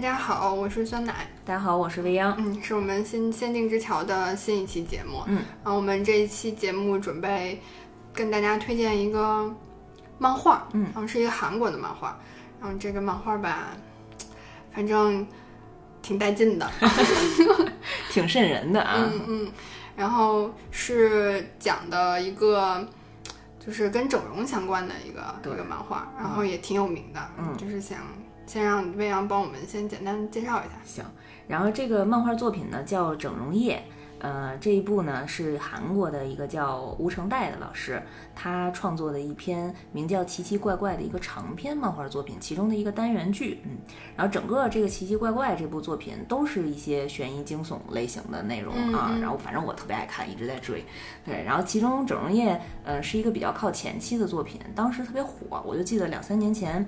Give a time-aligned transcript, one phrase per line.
[0.00, 1.28] 大家好，我是酸奶。
[1.44, 2.34] 大家好，我是未央。
[2.38, 5.22] 嗯，是我们新限定之桥的新一期节目。
[5.26, 7.60] 嗯，然后我们这一期节目准备
[8.14, 9.54] 跟大家推荐一个
[10.16, 10.66] 漫画。
[10.72, 12.18] 嗯，然后是一个韩国的漫画。
[12.58, 13.76] 然后这个漫画吧，
[14.72, 15.26] 反正
[16.00, 16.66] 挺带劲的，
[18.08, 18.94] 挺瘆人的啊。
[19.04, 19.52] 嗯嗯。
[19.96, 22.88] 然后是讲的一个，
[23.62, 27.20] 就是跟整容相关的一个一个漫画，然后也挺有名的。
[27.36, 27.98] 嗯，就是想
[28.50, 30.70] 先让魏阳帮我们先简单介绍一下。
[30.84, 31.04] 行。
[31.46, 33.76] 然后这个漫画作品呢叫《整容液》，
[34.18, 38.02] 呃，这一部呢是韩国的一个叫吴成代的老师，
[38.34, 43.60] 他创作的一篇名叫《奇奇怪怪》的一个长篇漫画作品，其中的一个单元剧。
[43.64, 43.78] 嗯，
[44.16, 49.16] 然后整个这个《奇奇怪怪》这部作品都是一些悬疑惊悚类型的内容啊。
[49.20, 50.84] 然后反正我特别爱看，一直在追。
[51.24, 56.84] 对，然后其中《整容液》呃是一个比较靠前期的作品，当时特别火，我就记得两三年前，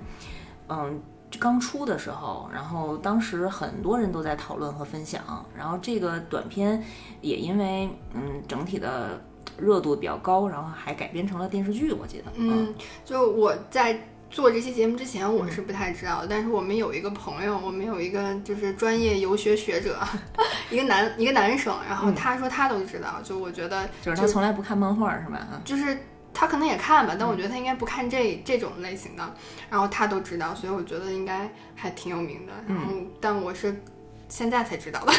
[0.67, 1.01] 嗯。
[1.39, 5.21] 刚出的时候，然后当时很多人都在讨论和分享，
[5.57, 6.83] 然后这个短片
[7.21, 9.21] 也因为嗯整体的
[9.57, 12.25] 热度比较高，然后还改编成了电视剧，我记得。
[12.35, 19.99] 嗯，就我在做这期节目之前，我是不太知道，但是我们有一个朋友，我们有一个就是专业游学学者，
[20.71, 25.47] 一个男一个男生，然后他说他都知道，就我觉得就是他从来不看漫画是吧？
[25.65, 25.97] 就是。
[26.33, 29.35] 他可能也看吧，但我觉得他应该不看这这种类型的，
[29.69, 32.53] 然后他都知道，所以我觉得应该还挺有名的。
[32.67, 33.81] 然后，但我是
[34.27, 35.13] 现在才知道的。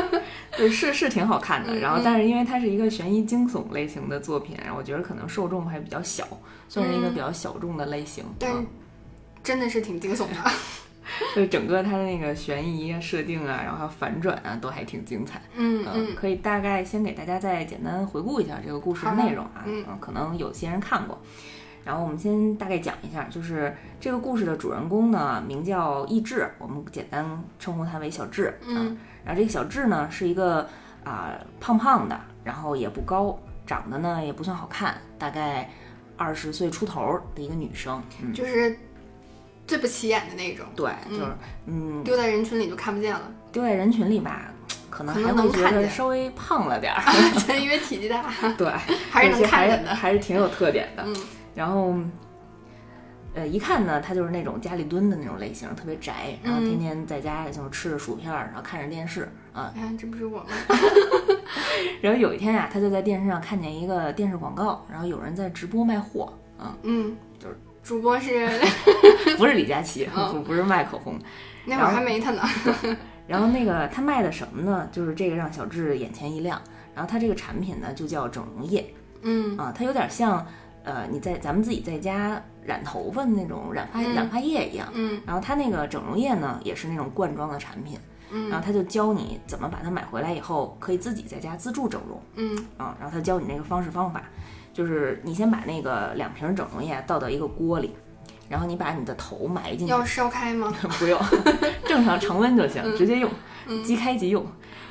[0.56, 1.76] 对，是是挺好看的。
[1.78, 6.26] 然后，但是因为它是一个悬疑惊悚类型的作品，然后我觉得可能受众还比较小，
[6.68, 8.24] 算是一个比较小众的类型。
[8.38, 8.64] 但
[9.42, 10.36] 真的是挺惊悚的。
[11.34, 15.40] 就整个它的那个悬疑啊、设定啊，然后还有反转啊，都还挺精彩。
[15.54, 19.64] 嗯嗯，可以大概先给大家再简单回顾一下这个故事的内容啊。
[19.66, 21.20] 嗯，可能有些人看过。
[21.84, 28.58] 然后我们先大概讲一下，就是这个故事的主人公呢，名叫易志，我们简单称呼他为小智。
[28.66, 30.66] 嗯，然后这个小智呢，是一个
[31.04, 35.70] 啊胖胖的，然后也不高，长得呢也不算好看，大概
[36.16, 38.02] 二十岁出头的一个女生。
[38.22, 38.78] 嗯，就是。
[39.66, 41.26] 最不起眼的那种，对，就是
[41.66, 43.22] 嗯，丢在人群里就看不见了。
[43.50, 44.52] 丢在人群里吧，
[44.90, 47.02] 可能还会觉得稍微胖了点儿，
[47.58, 48.32] 因为体积大。
[48.58, 48.68] 对，
[49.10, 51.02] 还是能看见的，还是挺有特点的。
[51.06, 51.16] 嗯，
[51.54, 51.94] 然后，
[53.34, 59.72] 呃，一看呢，他就是那种家里蹲的那种类型，特别宅，然后天天在家就是吃着薯片，然后看着电视啊。
[59.76, 60.46] 哎，这不是我吗？
[62.02, 67.33] 然后有一天啊，他就在电视上看见一个电视广告，然后有人在直播卖货，嗯嗯，就是。
[67.84, 68.48] 主播是，
[69.36, 71.20] 不是李佳琦，不不是卖口红，
[71.66, 72.42] 那会儿还没他呢。
[73.28, 74.88] 然后那个他卖的什么呢？
[74.90, 76.60] 就是这个让小智眼前一亮。
[76.94, 78.94] 然后他这个产品呢，就叫整容液。
[79.22, 80.46] 嗯啊，它有点像
[80.84, 84.88] 呃你在咱们自己在家染头发的那种染发染发液一样。
[84.94, 85.20] 嗯。
[85.26, 87.98] 然后他那个整容液呢，也是那种罐装的产品。
[88.34, 88.50] 嗯。
[88.50, 92.20] 然后他就教你怎么把它买回来以后，可以自己在家自助整容。
[92.34, 92.58] 嗯。
[92.76, 94.22] 啊，然后他教你那个方式方法。
[94.74, 97.94] 就是你先把那个两瓶整容液倒到一个锅里，
[98.48, 99.92] 然后你把你的头埋进去。
[99.92, 100.74] 要烧开吗？
[100.98, 101.16] 不用，
[101.86, 103.30] 正常常温就行，直接用，
[103.84, 104.44] 即开即用。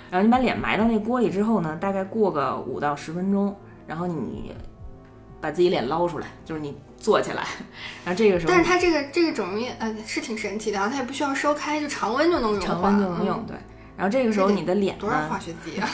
[0.10, 3.54] 然后你把脸埋到那锅里之后呢，大概过个五到十分钟，
[3.86, 4.54] 然后你
[5.42, 7.46] 把自己脸捞出来，就是你坐起来，
[8.06, 8.52] 然后这个时候。
[8.54, 12.62] 但是它这个这个整容液呃是挺神奇的啊，它也不需要烧开，就常温就能用。
[12.62, 13.58] 常温就能用，对。
[13.98, 15.90] 然后这个时候你的脸多少化学剂啊？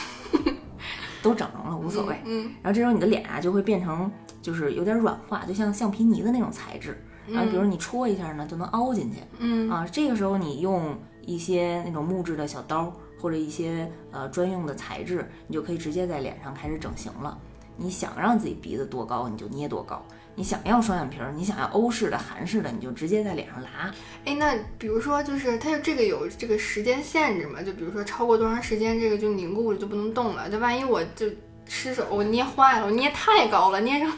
[1.20, 2.16] 都整容了，无所谓。
[2.24, 4.10] 嗯，然后这时候你的脸啊就会变成
[4.40, 6.96] 就是有点软化，就像橡皮泥的那种材质。
[7.28, 9.18] 然后比如你戳一下呢，就能凹进去。
[9.38, 10.96] 嗯啊，这个时候你用
[11.26, 12.90] 一些那种木质的小刀
[13.20, 17.36] 或者一些呃专用的材质，你就可以直接在脸上开始整形了。
[17.76, 20.02] 你想让自己鼻子多高，你就捏多高。
[20.36, 23.92] 你想要双眼皮儿，你想要欧式的、韩式的，你就直接在脸上拉。
[24.24, 27.60] 哎，那比如说，就是它这个有这个时间限制嘛？
[27.62, 30.48] 就比如说超过多长时间，这个就凝固了，就不能动了。
[30.48, 31.26] 就万一我就
[31.66, 34.10] 失手，我捏坏了，我捏太高了，捏成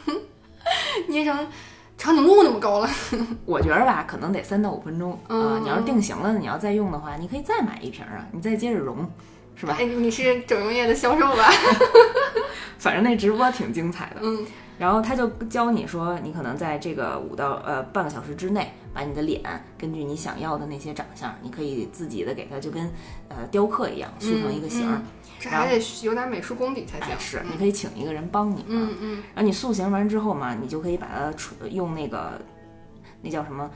[1.07, 1.47] 捏成
[1.97, 2.89] 长颈鹿那么高了。
[3.45, 5.59] 我觉得吧，可能得三到五分钟啊。
[5.61, 9.09] 你要是定型了，你要再用的话，你可以再买一瓶啊，你再接着融，
[9.55, 9.75] 是吧？
[9.77, 11.51] 哎，你是整容液的销售吧？
[12.79, 14.17] 反正那直播挺精彩的。
[14.21, 14.45] 嗯。
[14.83, 19.41] 然后他就教你说，你可能在这个五到呃半个小时之内，把你的脸
[19.77, 22.91] 根据你想要的那些长相，你可以自己的给它就跟
[23.29, 25.01] 呃雕刻一样塑成一个形儿。
[25.39, 27.17] 这还得有点美术功底才行。
[27.17, 28.65] 是，你可以请一个人帮你。
[28.67, 29.23] 嗯嗯。
[29.33, 32.33] 然后你塑形完之后嘛，你就可以把它吹用那个
[33.21, 33.71] 那叫什么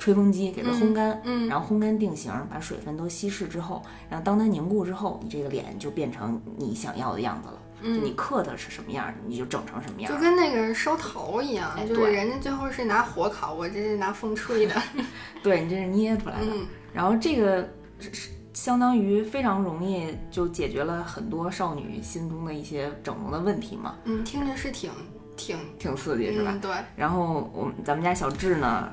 [0.00, 1.20] 吹风机给它烘干。
[1.22, 1.46] 嗯。
[1.46, 7.62] 然后烘干定型，把水分都稀释之后，然后当它凝固之后，你这个脸就变成你想要的样子了。
[7.82, 14.74] 嗯，你刻的是什么样，你就整成什么样，就跟那个烧陶一样，就是人家最后是拿火烤，我这是拿风吹的。
[15.42, 16.46] 对你这是捏出来的。
[16.92, 17.66] 然后这个
[17.98, 24.90] 是是相当于非常容易就解决了很多少女心中的一些整容的问题嘛，嗯，听着是挺
[25.34, 26.50] 挺挺刺激是吧？
[26.52, 28.92] 嗯，对，然后我咱们家小智呢，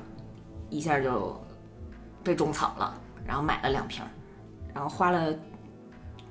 [0.70, 1.40] 一下就
[2.22, 2.94] 被种草了，
[3.26, 4.08] 然后买了两瓶儿，
[4.74, 5.32] 然后花了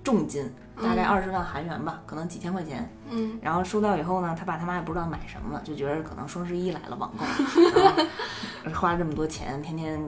[0.03, 0.51] 重金，
[0.81, 2.89] 大概二十万韩元吧，可能几千块钱。
[3.09, 7.25] 嗯然后收到以后呢，他爸他妈也不知道买什么了，就觉得可能双十一来了网购，
[8.63, 9.99] 然后花了这么多钱，天天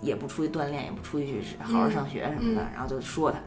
[0.00, 3.38] 也不出去锻炼，也不出去好好上学什么的，嗯然后就说他。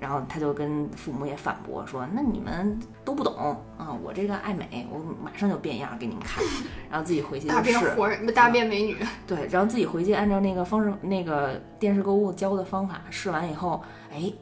[0.00, 3.36] 然后他就跟父母也反驳说：“那你们都不懂
[3.76, 6.42] 啊，我这个爱美，我马上就变样给你们看。”
[6.90, 14.32] 然后自己回去就大变，活人，不大变美女，对，然后自己回去按照那个方式，那个电视购物教的方法试完以后，哎，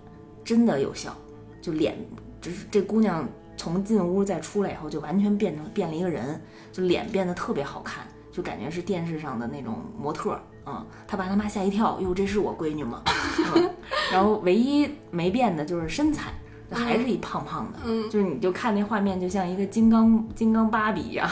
[0.45, 1.13] 真的有效，
[1.61, 1.97] 就脸，
[2.41, 6.41] 就是这姑娘从进屋再出来以后，就完全变成变了一个人，
[6.71, 10.41] 就脸变得特别好看，就感觉是电视上的那种模特儿。
[10.69, 13.03] 嗯，他爸他妈吓一跳，哟，这是我闺女吗？
[13.57, 13.71] 嗯，
[14.13, 16.31] 然后唯一没变的就是身材，
[16.71, 17.79] 就还是一胖胖的。
[17.87, 21.27] 嗯就是你就看那画面，就像一个金刚金刚芭比一样，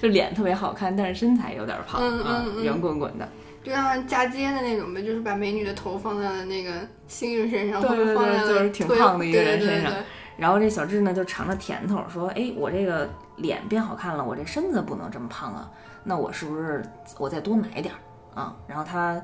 [0.00, 3.28] 就脸特别好看，但是身材有点胖嗯啊嗯，嗯圆滚滚的。
[3.64, 6.72] 就像嫁接的那种呗，就是把美女的头放在了那个
[7.08, 9.92] 幸运身上，对对或者放在了对就是挺胖的一个人身上
[10.38, 15.68] 然后这小智呢就尝着甜头，说：“哎，我这个脸变好看了，我这身子不能这么胖啊，
[16.04, 16.80] 那我是不是
[17.18, 17.98] 我再多买点儿
[18.38, 19.20] 啊？”然后他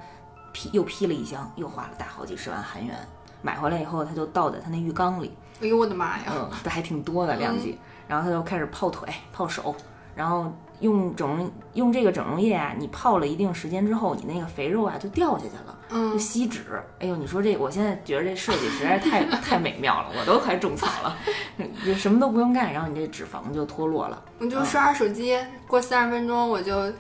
[0.53, 2.97] 批又批了一箱，又花了大好几十万韩元。
[3.43, 6.25] 买回来以后，他就倒在他那浴缸里，哎呦我的妈呀！
[6.35, 7.79] 嗯，这还挺多的量级。
[8.09, 9.75] 然后他就开始泡腿、泡手，
[10.15, 10.51] 然后
[10.81, 15.79] 用整容用这个整容液啊，你泡了一定时间之后，你那个肥肉啊就掉下去了。
[15.91, 21.17] 嗯就嗯，吸脂，哎呦，你说这，我现在觉得这设计实在是太 太美妙了，我都快种草了，
[21.85, 24.23] 就什么都不用干，然后你这脂肪就脱落了。
[24.39, 26.91] 我就刷刷手机，过三十分钟我就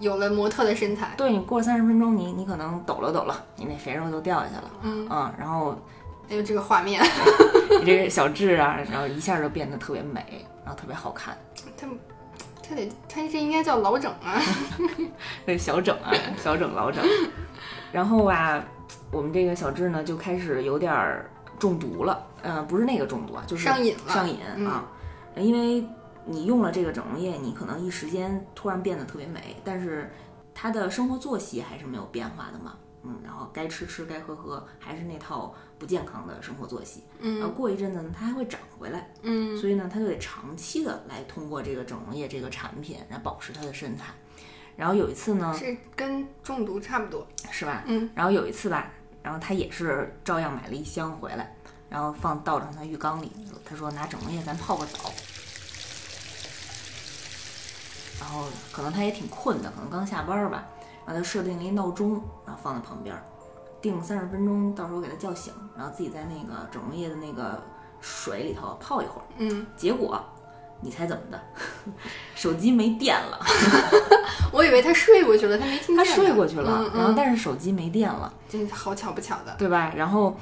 [0.00, 1.14] 有了模特的身材。
[1.16, 5.76] 对你过三十分钟，你你可能抖了抖了，你那肥肉就掉下去了，嗯，嗯，然后
[6.28, 7.00] 哎呦这个画面，
[7.80, 11.36] 你这个小痣啊，然后一下就变得特别美，然后特别好看。
[11.76, 11.86] 他
[12.62, 14.40] 他得他这应该叫老整啊。
[15.46, 17.04] 这小整啊，小整老整。
[17.92, 18.62] 然后吧，
[19.10, 24.84] 我们这个小智呢就开始有点儿中毒了，呃，不是那个中毒啊，就是上瘾了上瘾嗯啊，
[25.36, 25.84] 因为
[26.30, 30.08] 你用了这个整容液，你可能一时间突然变得特别美，但是
[30.54, 32.76] 他的生活作息还是没有变化的嘛。
[33.02, 37.02] 嗯，然后该吃吃，该喝喝，还是那套不健康的生活作息。
[37.18, 39.10] 嗯然后嗯过一阵子呢，它还会长回来。
[39.22, 44.04] 嗯所以呢，他就得长期的来通过这个整容液这个产品来保持他的身材。
[44.76, 47.26] 然后有一次呢，是跟中毒差不多。
[47.50, 47.82] 是吧？
[47.86, 48.08] 嗯。
[48.14, 48.90] 然后有一次吧，
[49.22, 51.56] 然后他也是照样买了一箱回来，
[51.88, 53.32] 然后放倒上他浴缸里，
[53.64, 55.10] 他说拿整容液咱泡个澡。
[58.20, 60.64] 然后可能他也挺困的，可能刚下班儿吧，
[61.06, 62.12] 然后他设定了一闹钟，
[62.46, 63.22] 然后放在旁边儿，
[63.80, 67.60] 定三十分钟，到时候给他叫醒，然后自己在那个整容液的那个
[68.00, 69.24] 水里头泡一会儿。
[69.38, 70.22] 嗯，结果，
[70.82, 71.40] 你猜怎么的？
[72.36, 73.38] 手机没电了，
[74.52, 76.04] 我以为他睡过去了，他没听见他。
[76.04, 79.54] 睡过去了，嗯嗯、然后但是手机没电了，这好巧不巧的。
[79.58, 79.92] 对吧？
[79.96, 80.36] 然后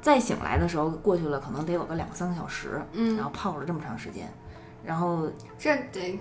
[0.00, 4.30] 再醒来的时候，过去了可能得有个两三个小时，嗯然后泡了这么长时间，
[4.84, 6.18] 然后这得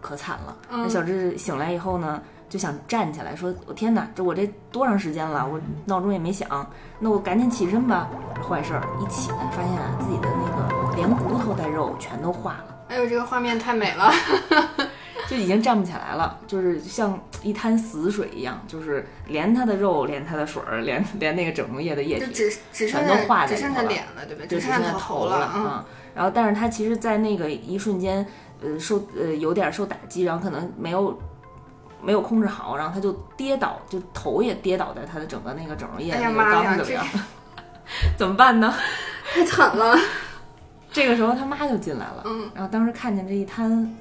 [0.00, 0.56] 可惨了。
[0.70, 5.46] 嗯那小智醒来以后呢，就想站起来，说：“我天哪，这我这多长时间了？
[5.46, 6.48] 我闹钟也没响，
[6.98, 8.08] 那我赶紧起身吧。”
[8.48, 12.76] 坏事儿，一起来发现啊，自己的那个连骨头带肉全都化了。
[12.88, 14.10] 哎呦，这个画面太美了。
[15.28, 24.44] 就已经站不起来了，就是像一滩死水一样，就是连他的肉，连他的水儿，连连那个整容液的液体，就只只剩全都化下只剩在里头了下脸了，对吧？
[24.48, 25.52] 就只剩下头了。
[25.54, 25.84] 嗯，啊。
[26.14, 28.26] 然后，但是他其实，在那个一瞬间，
[28.62, 31.18] 呃，受呃有点受打击，然后可能没有
[32.02, 36.24] 没有控制好，然后他就跌倒，就头也跌倒在他的整个那个整容液里
[36.94, 37.04] 了。
[38.18, 38.74] 怎么办呢？
[39.32, 39.98] 太惨了。
[40.90, 43.94] 这个时候他妈就进来了，嗯，然后当时看见这一滩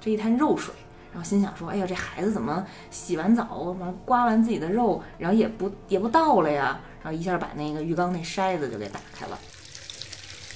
[0.00, 0.72] 这一滩肉水，
[1.12, 9.38] 然后心想说：“哎呀，这孩子怎么洗完澡完刮完自己的肉，然后也不也不倒了呀？”然后一下把那个浴缸那筛子就给打开了，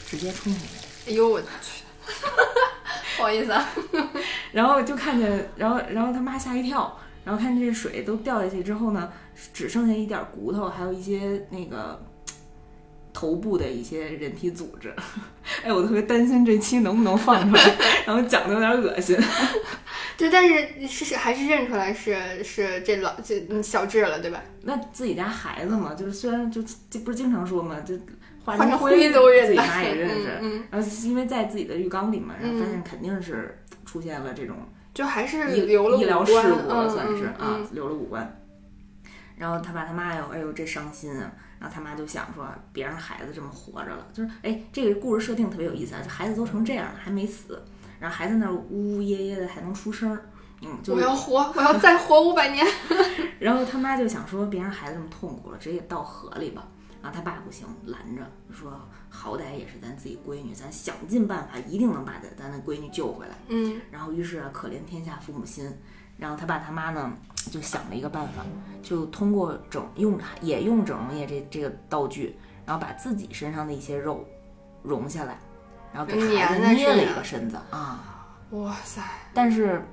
[0.06, 1.10] 直接冲进去。
[1.10, 1.84] 哎呦我去，
[3.16, 3.68] 不好意思啊。
[4.52, 9.12] 然后就看见，然后然后他妈吓一跳，然后看见这水都掉下去之后呢，
[9.52, 12.00] 只剩下一点骨头，还有一些那个
[13.12, 14.94] 头部的一些人体组织。
[15.62, 19.16] 哎，我特别担心这期能不能放出来， 然后讲的有点恶心。
[20.16, 24.40] 对，但是是是还是认出来是是这老这嗯小智了，对吧？
[24.62, 27.94] 那自己家孩子嘛，就是虽然就这不是经常说嘛，就
[28.44, 30.38] 化化成灰灰都认得自己妈也认识。
[30.42, 34.56] 嗯然后因为在自己的浴缸里嘛，然后发嗯现肯定是出现了这种
[34.92, 38.40] 就还是医留了医疗事故算是、嗯啊，留了五官。
[39.36, 41.32] 然后他爸他妈哟，哎呦这伤心啊。
[41.58, 47.62] 然后他妈就想说，别让孩子这么活着了，就是哎，这个故事设定特别有意思啊，就孩子都成这样了还没死，
[47.98, 50.26] 然后还在那儿呜呜咽咽的还能出声儿，
[50.60, 52.66] 嗯，就我要活，我要再活五百年。
[53.40, 56.68] 然后他妈就想说，别让孩子这么痛苦了，直接倒河里吧。
[57.04, 58.80] 然后他爸不行，拦着说，
[59.10, 63.34] 好歹也是咱自己闺女，咱想尽办法，一定能把咱咱的闺女救回来。
[63.48, 65.70] 嗯然后于是啊，可怜天下父母心。
[66.16, 67.12] 然后他爸他妈呢，
[67.50, 68.42] 就想了一个办法，
[68.82, 72.34] 就通过整用也用整容液这这个道具，
[72.64, 74.26] 然后把自己身上的一些肉
[74.82, 75.38] 融下来，
[75.92, 78.32] 然后给孩子捏了一个身子啊。
[78.52, 79.02] 哇塞，
[79.34, 79.84] 但是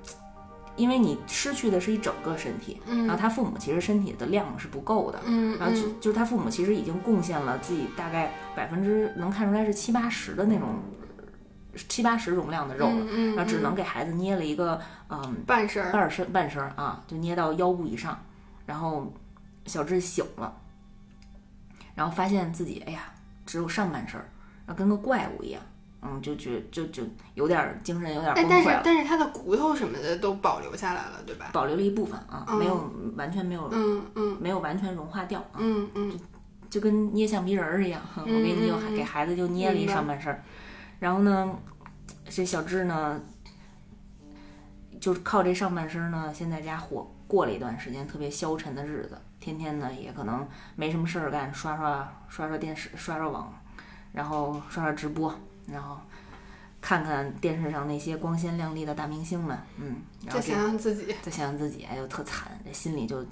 [0.75, 3.05] 因为你失去的是一整个身体，嗯。
[3.05, 5.95] 然后他父母其实身体的量是不够的，嗯然后就嗯。
[5.99, 10.75] 就是他父母其实已经贡献了自己大概百分之能看出来是七八十的那种
[11.87, 18.19] 七八十容量的肉了，嗯嗯然后只能嗯给孩子捏了一个嗯半身，半身半身啊，就捏到腰部以上，
[18.65, 19.13] 然后
[19.65, 20.53] 小智醒了，
[21.95, 23.03] 然后发现自己哎呀
[23.45, 24.27] 只有上半身儿，
[24.65, 25.61] 然后跟个怪物一样，
[26.01, 27.03] 嗯，就觉就就
[27.35, 28.81] 有点儿精神有点儿哎，但是崩溃了。
[28.83, 31.49] 但是他的骨头什么的都保留下来了，对吧？
[31.53, 36.19] 保留了一部分啊，嗯没有完全没有、嗯嗯没有完全融化掉啊，嗯嗯
[36.69, 38.01] 就跟捏橡皮人儿一样。
[38.17, 40.43] 我给你就给孩子就捏了一上半身儿，
[40.99, 41.53] 然后呢，
[42.29, 43.21] 这小智呢，
[44.99, 53.53] 就是靠这上半身儿呢，先在家活过了一段时间特别消沉的日子，天天呢也可能没什么事儿干，刷刷刷刷电视，刷刷网，
[54.13, 55.33] 然后刷刷直播，
[55.71, 55.97] 然后。
[56.83, 63.23] 看看电视上那些光鲜亮丽的大明星们，嗯，然后再想想自己，再想想自己，哎呦特惨，这心里就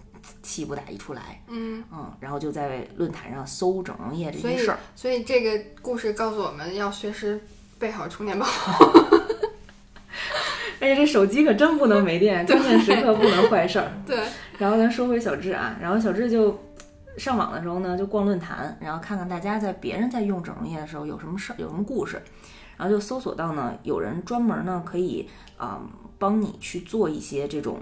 [0.43, 7.41] 气不打一处来，嗯，嗯，然后就在论坛上搜整容液这所以件事儿，所以这个故事告诉我们要随时
[7.79, 8.45] 备好充电宝。
[10.79, 13.91] 哎呀，这手机可真不能没电，关键时刻不能坏事儿。
[14.05, 14.15] 对，
[14.59, 16.51] 然后咱说回小智啊，然后小智就
[17.19, 22.21] 上网的时候呢，就逛论坛，然后看看大家在别人在用整容液的时候有什么事儿，有什么故事，
[22.77, 25.81] 然后就搜索到呢，有人专门呢可以啊、
[26.17, 27.79] 帮你去做一些这种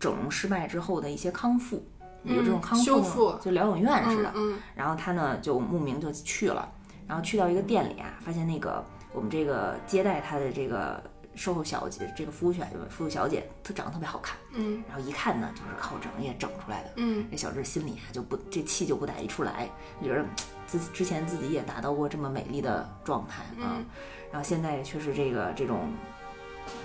[0.00, 1.82] 整容失败之后的一些康复，
[2.24, 3.38] 有这种嗯康复？
[3.40, 4.54] 就疗养院似的嗯。
[4.54, 4.58] 嗯。
[4.74, 6.68] 然后他呢就慕名就去了，
[7.06, 11.00] 然后去到一个店里啊，发现那个我们这个接待他的这个
[11.40, 16.90] 售后小姐，这个服务小服务小姐，她长得特别好看，嗯然后一看呢就是靠整容液整出来的。
[16.96, 19.66] 嗯这小智心里啊就不这气就不打一处来，
[20.02, 20.22] 就觉得
[20.66, 23.86] 自之前自己也达到过这么美丽的状态啊，嗯
[24.30, 25.88] 然后现在却是这个这种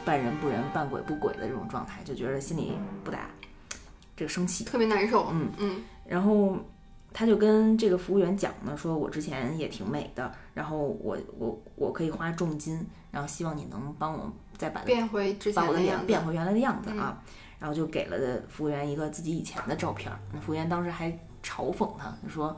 [0.06, 3.30] 半人不人半鬼不鬼的这种状态，就觉得心里不打
[4.16, 4.64] 这个生气。
[4.64, 5.28] 特别难受。
[5.34, 6.58] 嗯嗯然后
[7.12, 16.06] 他就跟这个服务员讲呢，说我之前也挺美的，然后我我我可以花重金，然后希望你能帮我再把变回之前把我的脸。
[16.06, 17.22] 变回原来的样子啊。
[17.58, 18.18] 然后就给了
[18.50, 21.10] 服务员一个自己以前的照片儿，那服务员当时还
[21.42, 22.56] 嘲讽他，就说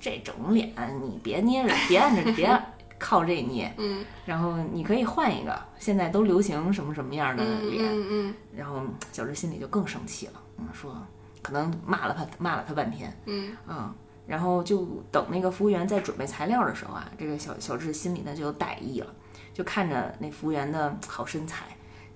[0.00, 2.62] 这整脸你别捏着，别按着，别
[2.98, 7.84] 靠这捏，嗯然后你可以换一个，现在都流行什么什么样的嗯脸。
[7.86, 10.94] 嗯嗯然后小智心里就更生气了，嗯，说
[11.40, 13.94] 可能骂了他骂了他半天，嗯嗯，
[14.26, 19.14] 然后就等那个服务员在准备材料的时候啊，这个小小智心里呢就有歹意了，
[19.60, 21.66] 就看着那服务员的好身材、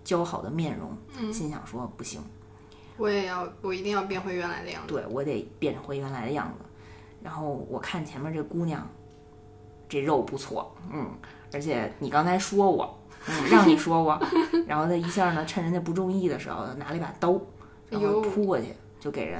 [0.02, 2.22] 姣好的面容，嗯，心想说不行，
[2.96, 4.94] 我也要，我一定要变回原来的样子。
[4.94, 6.64] 对我得变回原来的样子。
[7.22, 8.88] 然后我看前面这姑娘，
[9.86, 11.06] 这肉不错，嗯，
[11.52, 14.18] 而且你刚才说我，嗯，让你 说我，
[14.66, 17.38] 然后他一下呢，趁人家不注意的时候，拿了一把刀，
[17.90, 19.38] 然后扑过去就给人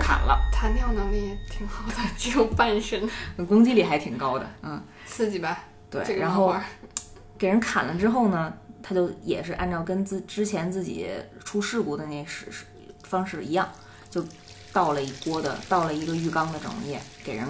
[0.00, 3.10] 砍了，弹跳能力挺好的，只有半身，
[3.48, 5.58] 攻击力还挺高的，嗯，刺激吧？
[6.00, 6.54] 这对，然后
[7.38, 11.10] 给人砍了之后呢，他就也是按照跟自之前自己
[11.44, 12.64] 出事故的那式式
[13.02, 13.68] 方式一样，
[14.10, 14.24] 就
[14.72, 17.46] 倒了一锅的，倒了一个浴缸的整容液，给人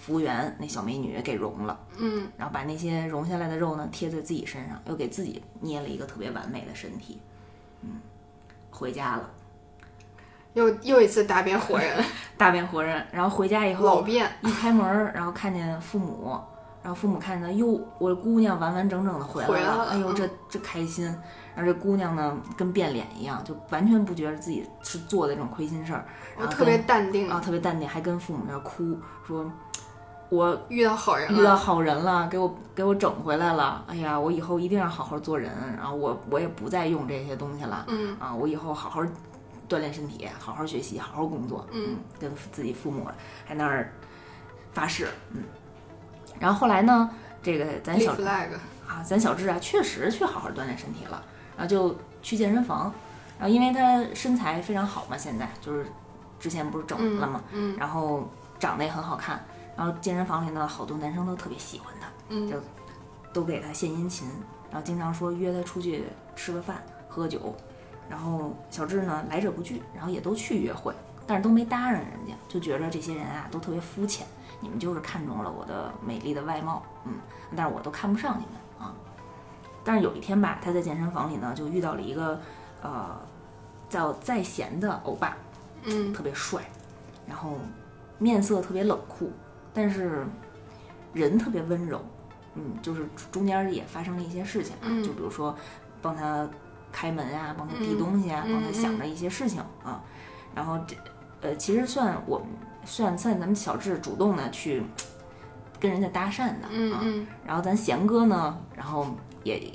[0.00, 2.28] 服务员那小美女给融了，嗯。
[2.36, 7.20] 然后把那些融下来的肉呢贴在自己身上，又给自己捏了一个特别完美的身体，
[7.82, 8.00] 嗯，
[8.70, 9.30] 回家了，
[10.54, 12.04] 又又一次大变活人，
[12.38, 14.30] 大变活人，然后回家以后老变。
[14.42, 16.38] 一开门儿，然后看见父母，
[16.86, 21.04] 然后父母看见哟，我的姑娘完完整整的回来了哎呦，嗯这这开心。
[21.52, 26.06] 然后这姑娘呢，跟变脸一样，就完全不觉得自己是做的这种亏心事儿，
[26.38, 29.50] 然后特别淡定，啊特别淡定，还跟父母那儿哭，说
[30.28, 31.40] 我遇到好人了。
[31.40, 33.84] 遇到好人了，给我给我整回来了。
[33.88, 37.84] 哎呀，我以后一定要好好做人，然后我我也不再用这些东西了。
[37.88, 39.02] 嗯啊，我以后好好
[39.68, 41.66] 锻炼身体，好好学习，好好工作。
[41.72, 43.08] 嗯，跟自己父母
[43.44, 43.92] 还那儿
[44.70, 45.42] 发誓，嗯。
[46.38, 47.10] 然后后来呢，
[47.42, 48.14] 这个咱小
[48.86, 51.22] 啊，咱小智啊，确实去好好锻炼身体了，
[51.56, 52.92] 然后就去健身房，
[53.38, 55.86] 然后因为他身材非常好嘛，现在就是
[56.38, 57.42] 之前不是整了嘛？
[57.52, 58.28] 嗯然后
[58.58, 59.44] 长得也很好看，
[59.76, 62.56] 然后健身房里呢，好多男生都特别喜欢他，嗯就
[63.32, 64.28] 都给他献殷勤，
[64.70, 67.54] 然后经常说约他出去吃个饭、喝个酒，
[68.08, 70.94] 然后小智呢来者不拒，然后也都去约会，
[71.26, 74.26] 但是都没搭上人家，就觉着这些人啊都特别肤浅，
[74.60, 77.12] 你们就是看中了我的美丽的外貌，嗯，
[77.54, 78.94] 但是我都看不上你们啊。
[79.84, 82.40] 但是有一天吧，他在健身房里呢就遇到了一个
[82.82, 83.16] 呃
[83.88, 85.36] 叫在贤的欧巴，
[85.84, 86.62] 嗯特别帅，
[87.26, 87.52] 然后
[88.18, 89.30] 面色特别冷酷，
[89.72, 90.26] 但是
[91.12, 92.00] 人特别温柔。
[92.58, 95.54] 嗯，就是中间也发生了一些事情啊，嗯就比如说
[96.00, 96.48] 帮他
[96.90, 100.02] 开门啊，帮他递嗯东西啊，嗯帮他想着一些事情啊。
[100.54, 100.96] 然后这
[101.42, 102.48] 呃，其实算我们
[102.86, 104.82] 算算咱们小智主动的去
[105.78, 107.04] 跟人家搭讪的啊。
[107.44, 109.70] 然后咱贤哥呢，然后也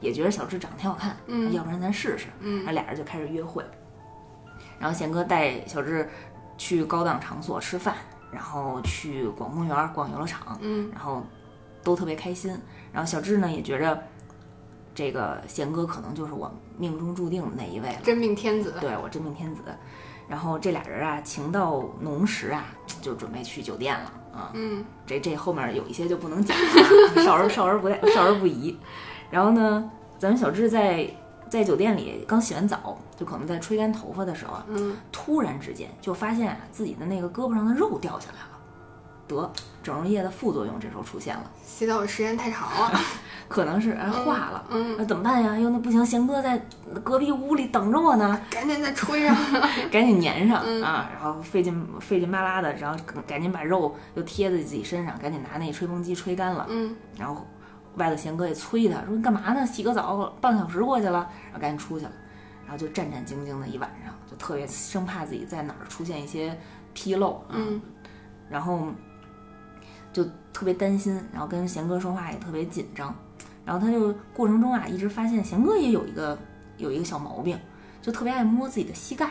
[0.00, 2.26] 也觉得小智长得挺好看，嗯要不然咱试试。
[2.40, 3.64] 嗯然后俩人就开始约会。
[4.78, 6.08] 然后贤哥带小智
[6.58, 7.96] 去高档场所吃饭，
[8.30, 11.24] 然后去逛公园、逛游乐场，嗯然后
[11.82, 12.56] 都特别开心。
[12.92, 14.00] 然后小智呢也觉着
[14.94, 18.74] 这个贤哥可能就是我命中注定的那一位了，真命天子。
[18.80, 19.62] 对我真命天子。
[20.28, 22.64] 然后这俩人啊，情到浓时啊，
[23.00, 24.50] 就准备去酒店了啊。
[24.54, 28.78] 嗯这这后面有一些就不能讲了， 少儿少儿不少儿不宜。
[29.30, 31.08] 然后呢，咱们小智在
[31.48, 38.51] 在酒店里刚洗完澡，就可能在吹干头发的时候啊，嗯突然之间就发现啊自己的那个胳膊上的肉掉下来了。
[39.40, 42.98] 得，整容液的副作用这时候出现了，洗澡时间太长了。
[43.48, 44.64] 可能是哎化了。
[44.70, 45.58] 嗯，那怎么办呀？
[45.58, 46.58] 哟，那不行，贤哥在
[47.04, 49.36] 隔壁屋里等着我呢，赶紧再吹上。
[49.92, 51.10] 赶紧粘上、嗯啊！
[51.12, 56.66] 然后费劲费劲巴拉的，然后赶紧把肉又贴在自己身上，赶紧拿那吹风机吹干了。
[56.70, 57.46] 嗯然后
[57.96, 59.66] 外头贤哥也催他说：“你干嘛呢？
[59.66, 62.12] 洗个澡，半个小时过去了。”然后赶紧出去了，
[62.64, 66.58] 然后就战战兢兢的一晚上，就特别生怕自己在哪儿出现一些
[66.94, 67.78] 纰漏啊，嗯
[68.48, 68.86] 然后
[70.12, 73.14] 就特别担心，然后跟贤哥说话也特别紧张，
[73.64, 76.38] 然后他就过程中啊一直发现贤哥也有一个
[76.76, 77.58] 有一个小毛病，
[78.00, 79.30] 就特别爱摸自己的膝盖，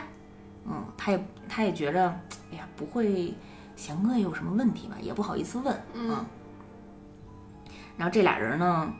[0.64, 2.08] 嗯，他也他也觉着，
[2.50, 3.34] 哎呀，不会
[3.76, 6.10] 贤哥也有什么问题吧，也不好意思问，嗯。
[6.10, 6.26] 啊。
[7.96, 8.92] 然后这俩人呢，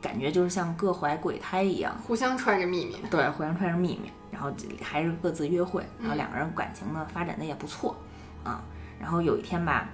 [0.00, 2.96] 感觉就是像各怀鬼胎一样，互相揣着秘密。
[3.10, 4.50] 对，互相揣着秘密，然后
[4.82, 7.94] 还是各自约会，然后两个人感情呢发展的也不错，
[8.42, 8.62] 啊，
[8.98, 9.88] 然后有一天吧，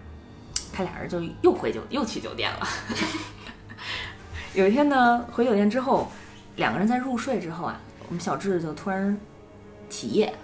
[0.72, 2.66] 他俩人就又回酒又去酒店了。
[4.54, 6.08] 有一天呢，回酒店之后，
[6.56, 9.18] 两个人在入睡之后啊，我们小智就突然
[9.90, 10.34] 起夜，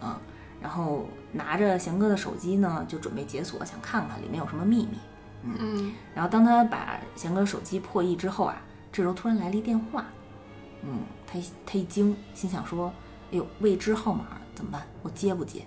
[0.00, 0.20] 啊，
[0.60, 4.98] 然后拿着贤哥的手机呢，就准备解锁，想看看里面有什么秘密。
[5.46, 8.56] 嗯然后当他把贤哥手机破译之后啊，
[8.90, 10.06] 这时候突然来了一电话，
[10.82, 12.92] 嗯，他他一惊，心想说
[13.32, 14.86] ：“哎呦，未知号码怎么办？
[15.02, 15.66] 我接不接？”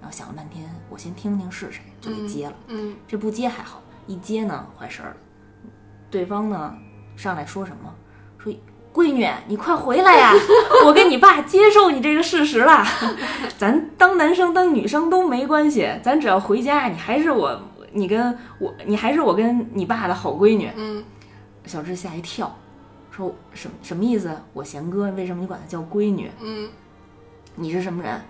[0.00, 2.54] 然后想了半天，我先听听是谁，就给接了。
[2.68, 5.16] 嗯这不接还好，一接呢坏事儿了。
[6.10, 6.74] 对方呢
[7.16, 7.94] 上来说什么？
[8.38, 8.52] 说
[8.92, 10.32] 闺女，你快回来呀！
[10.84, 12.84] 我跟你爸接受你这个事实了。
[13.56, 17.60] 咱当男生当女生都没关系，咱只要回家，你还是我，
[17.92, 20.68] 你跟我，你还是我跟你爸的好闺女。
[20.74, 21.04] 嗯
[21.66, 22.52] 小智吓一跳，
[23.12, 24.36] 说什什么意思？
[24.52, 26.28] 我贤哥，为什么你管他叫闺女？
[26.40, 26.68] 嗯
[27.54, 28.20] 你是什么人？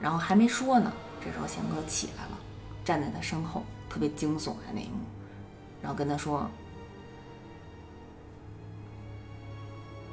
[0.00, 0.90] 然后还没说呢，
[1.24, 2.38] 这时候贤哥起来了，
[2.84, 5.00] 站在他身后，特别惊悚的那一幕，
[5.82, 6.48] 然后跟他说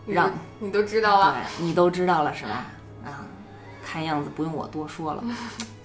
[0.06, 1.34] 让你都知道了。
[1.58, 2.65] 对你都知道了是吧？
[3.06, 3.26] 啊，
[3.84, 5.24] 看样子不用我多说了，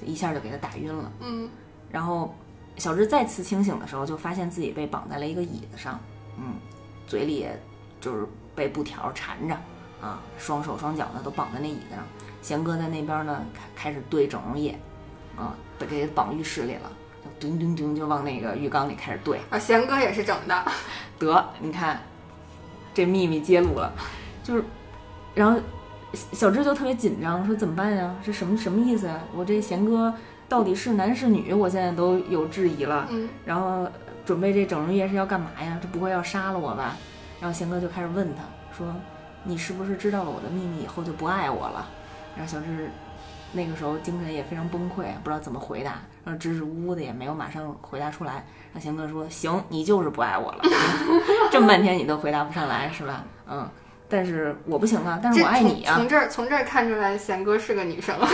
[0.04, 1.12] 一下就给他打晕了。
[1.20, 1.48] 嗯
[1.90, 2.34] 然后
[2.78, 6.00] 小智再次清醒的时候，就发现自己被绑在了一个椅子上，
[6.38, 6.54] 嗯，
[7.06, 7.46] 嘴里
[8.00, 9.54] 就是被布条缠着，
[10.00, 12.04] 啊，双手双脚呢都绑在那椅子上。
[12.40, 14.76] 贤哥在那边呢开开始兑整容液，
[15.36, 16.90] 啊，被给绑浴室里了，
[17.24, 19.40] 就咚咚咚就往那个浴缸里开始兑。
[19.50, 20.64] 啊，贤哥也是整的。
[21.18, 22.00] 得，你看，
[22.92, 23.92] 这秘密揭露了，
[24.42, 24.64] 就是，
[25.34, 25.58] 然后
[26.32, 28.14] 小智就特别紧张，说怎么办呀？
[28.24, 29.20] 这什么什么意思呀？
[29.34, 30.12] 我这贤哥
[30.48, 31.52] 到底是男是女？
[31.54, 33.06] 我现在都有质疑了。
[33.10, 33.86] 嗯然后
[34.24, 35.78] 准备这整容液是要干嘛呀？
[35.80, 36.96] 这不会要杀了我吧？
[37.40, 38.42] 然后贤哥就开始问他
[38.76, 38.86] 说
[39.42, 41.88] ：“你是不是知道了我的秘密以后就不爱我了？”
[42.36, 42.90] 然后小智
[43.52, 48.32] 那个时候精神也非常崩溃，不知道怎么回答，然后支支吾吾的也没有马上回答出来。
[48.72, 50.60] 然后贤哥说：“行，你就是不爱我了，
[51.52, 53.24] 这么半天你都回答不上来是吧？
[53.48, 53.68] 嗯，
[54.08, 58.16] 但是我不行啊，但是我爱你啊从，从这儿从这儿看出来，贤哥是个女生。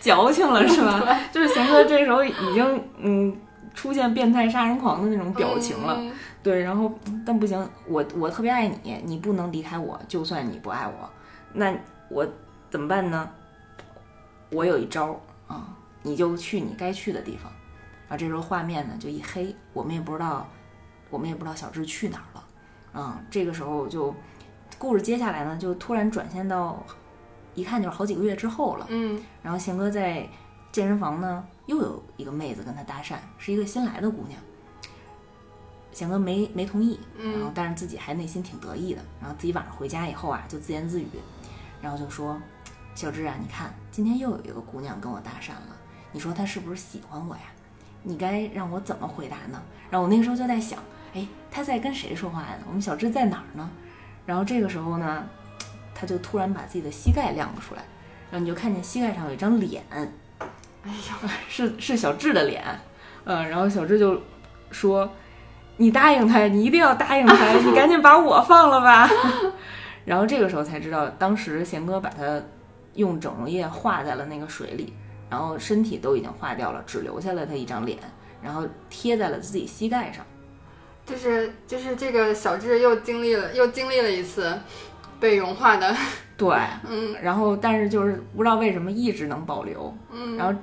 [0.00, 1.20] 矫情了是吧？
[1.30, 3.36] 就是贤哥这时候已经嗯
[3.74, 5.96] 出现变态杀人狂的那种表情了。
[5.98, 6.10] 嗯
[6.40, 6.90] 对，然后
[7.26, 11.08] 但不行，我我特别爱你，你不能离开我，就算你不爱我，
[11.52, 11.74] 那
[12.08, 12.26] 我
[12.70, 13.28] 怎么办呢？
[14.50, 17.52] 我有一招儿啊、你就去你该去的地方。
[18.08, 20.48] 啊这时候画面呢就一黑，我们也不知道，
[21.10, 22.44] 我们也不知道小智去哪儿了。
[22.94, 24.14] 嗯，这个时候就
[24.78, 26.82] 故事接下来呢就突然转现到，
[27.54, 28.86] 一看就是好几个月之后了。
[28.88, 30.26] 嗯然后贤哥在
[30.72, 34.40] 健身房呢，又有一个妹子跟他搭讪，是一个新来的姑娘。
[35.92, 39.02] 贤哥没没同意，然后嗯但是自己还内心挺得意的。
[39.20, 41.06] 然后自己晚上回家以后啊，就自言自语，
[41.82, 42.40] 然后就说
[42.98, 45.76] ：“小芝啊，你看今天又有一个姑娘跟我搭讪了，
[46.10, 47.42] 你说她是不是喜欢我呀？
[48.02, 50.80] 你该让我怎么回答呢？”然后我那个时候就在想，
[51.14, 52.58] 哎，她在跟谁说话呀？
[52.66, 53.70] 我们小芝在哪儿呢？
[54.26, 55.24] 然后这个时候呢，
[55.94, 57.82] 他就突然把自己的膝盖亮了出来，
[58.32, 60.00] 然后你就看见膝盖上有一张脸，哎
[60.82, 62.64] 呦， 是是小智的脸，
[63.22, 64.20] 嗯，然后小智就
[64.72, 65.08] 说
[65.78, 69.08] ：“你答应他，你一定要答应他，你赶紧把我放了吧。
[70.04, 72.42] ”然后这个时候才知道，当时贤哥把他
[72.94, 74.92] 用整容液化在了那个水里，
[75.30, 77.98] 然后身体都已经化掉了，只留下了他一张脸，
[78.42, 80.24] 然后贴在了自己膝盖上。
[81.06, 84.58] 就是就是这个小智又经历了又经历了一次
[85.18, 85.96] 被融化的，
[86.36, 86.54] 对，
[86.86, 90.60] 嗯然后但是就是不知道为什么一直能保留，嗯，然后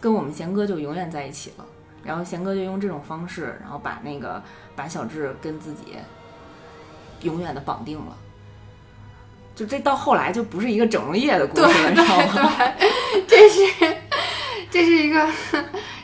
[0.00, 1.66] 跟我们贤哥就永远在一起了。
[2.04, 4.42] 然后贤哥就用这种方式，然后把那个
[4.74, 5.96] 把小智跟自己
[7.22, 8.16] 永远的绑定了。
[9.58, 12.56] 就这到后来就不是一个整容业的故事了，你知道吗？
[13.26, 13.96] 对，这是
[14.70, 15.28] 这是一个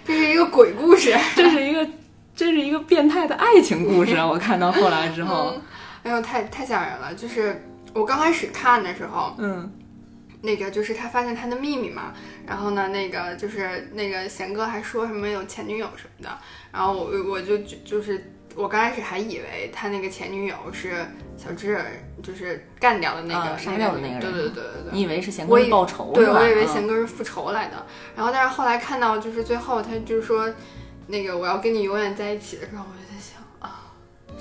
[0.05, 1.17] 这是一个鬼故事。
[1.37, 1.88] 这是一个
[2.35, 4.27] 这是一个变态的爱情故事啊！
[4.27, 5.62] 我看到后来之后，嗯，
[6.03, 7.14] 哎呦，太太吓人了！
[7.14, 9.73] 就是我刚开始看的时候，嗯
[10.43, 12.12] 那个就是他发现他的秘密嘛，
[12.45, 16.38] 然后呢，那个就是那个贤哥还说什么有前女友什么的，
[16.73, 21.79] 然后我我就就就是我刚开始还以为他那个前女友是小智，
[22.25, 24.21] 就是干掉的那个、啊杀掉的那个人。
[24.21, 24.93] 对对对对对。
[24.93, 26.27] 你以为是贤哥是报仇对？
[26.27, 26.69] 我以为嗯。
[26.69, 30.49] 贤哥是复仇来的，然后但是后来看到就是最后他就是说，
[31.09, 33.93] 那个我要跟你永远在一起的时候，我就在想啊，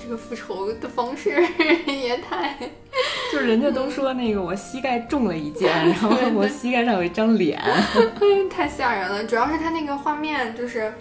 [0.02, 1.30] 这个复仇的方式
[1.86, 2.58] 也太
[3.32, 7.60] 就是人家都说那个我膝盖中了一箭，然后我膝盖上有一张脸，
[8.48, 10.94] 太吓人了，主要是他那个画面就是，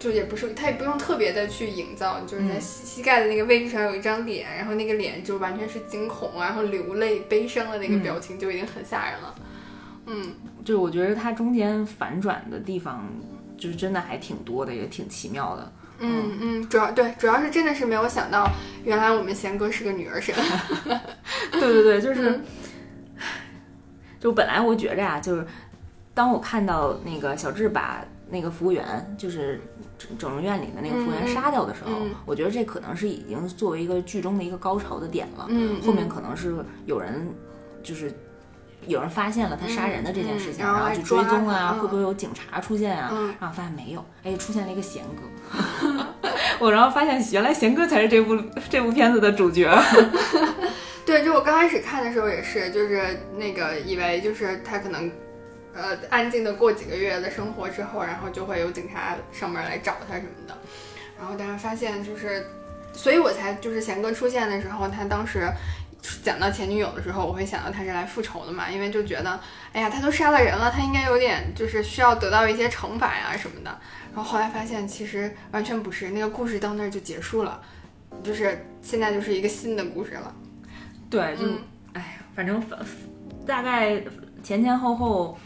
[0.00, 9.34] 就也不是他也不用特别的去营造，就是在嗯膝膝盖的那个位置上有一张脸，然后那个脸就完全是惊恐啊，然后流泪、悲伤的那个嗯表情就已经很吓人了。
[10.06, 10.34] 嗯，
[10.64, 13.06] 就是我觉得它中间反转的地方，
[13.58, 15.72] 就是真的还挺多的，也挺奇妙的。
[16.02, 18.50] 嗯嗯，主要对，主要是真的是没有想到，
[18.82, 20.34] 原来我们贤哥是个女儿身。
[21.52, 22.40] 对对对，就是，
[24.18, 25.46] 就本来我觉着呀、就是
[26.14, 29.60] 当我看到那个小智把那个服务员，就是
[29.98, 35.46] 整整容院里的那个服务员杀掉的时候，嗯我觉得这可能是已经作为一个剧中的一个高潮的点了。
[35.48, 36.54] 嗯，后面可能是
[36.86, 37.28] 有人
[37.82, 38.12] 就是。
[38.86, 43.10] 有人发现了他杀人的这件事情，然后去追踪啊，嗯会不会有警察出现啊？
[43.12, 46.06] 嗯然后发现没有，哎，出现了一个贤哥，
[46.58, 48.34] 我然后发现原来贤哥才是这部
[48.70, 49.70] 这部片子的主角。
[51.04, 55.12] 对，就我刚开始看的时候也是，就是那个以为就是他可能，
[55.74, 60.56] 呃，安静的过几个月的生活之后，然后就会有警察上门来找他什么的，
[61.18, 62.46] 然后但是发现就是，
[62.92, 65.48] 所以我才就是贤哥出现的时候，他当时。
[66.24, 69.38] 讲到前女友的时候，我会想到他是来复仇的嘛，因为就觉得，
[69.74, 73.70] 哎呀，他都杀了人了，他应该有点就是需要得到一些惩罚呀什么的。
[74.14, 77.60] 然后后来发现其实完全不是，那个故事到那儿就结束了，
[78.24, 80.34] 就是现在就是一个新的故事了。
[81.10, 81.58] 对，就、嗯
[81.92, 82.78] 哎呀，反正反
[83.46, 84.02] 大概
[84.42, 85.38] 前前后后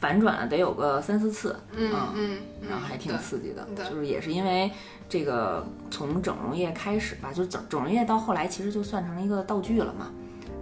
[0.00, 3.66] 反转了得有个三四次，嗯嗯嗯，然后还挺刺激的。
[3.74, 4.70] 对就是也是因为
[5.08, 10.10] 这个从整容业开始吧，就整整容业到后来其实就算成一个道具了嘛，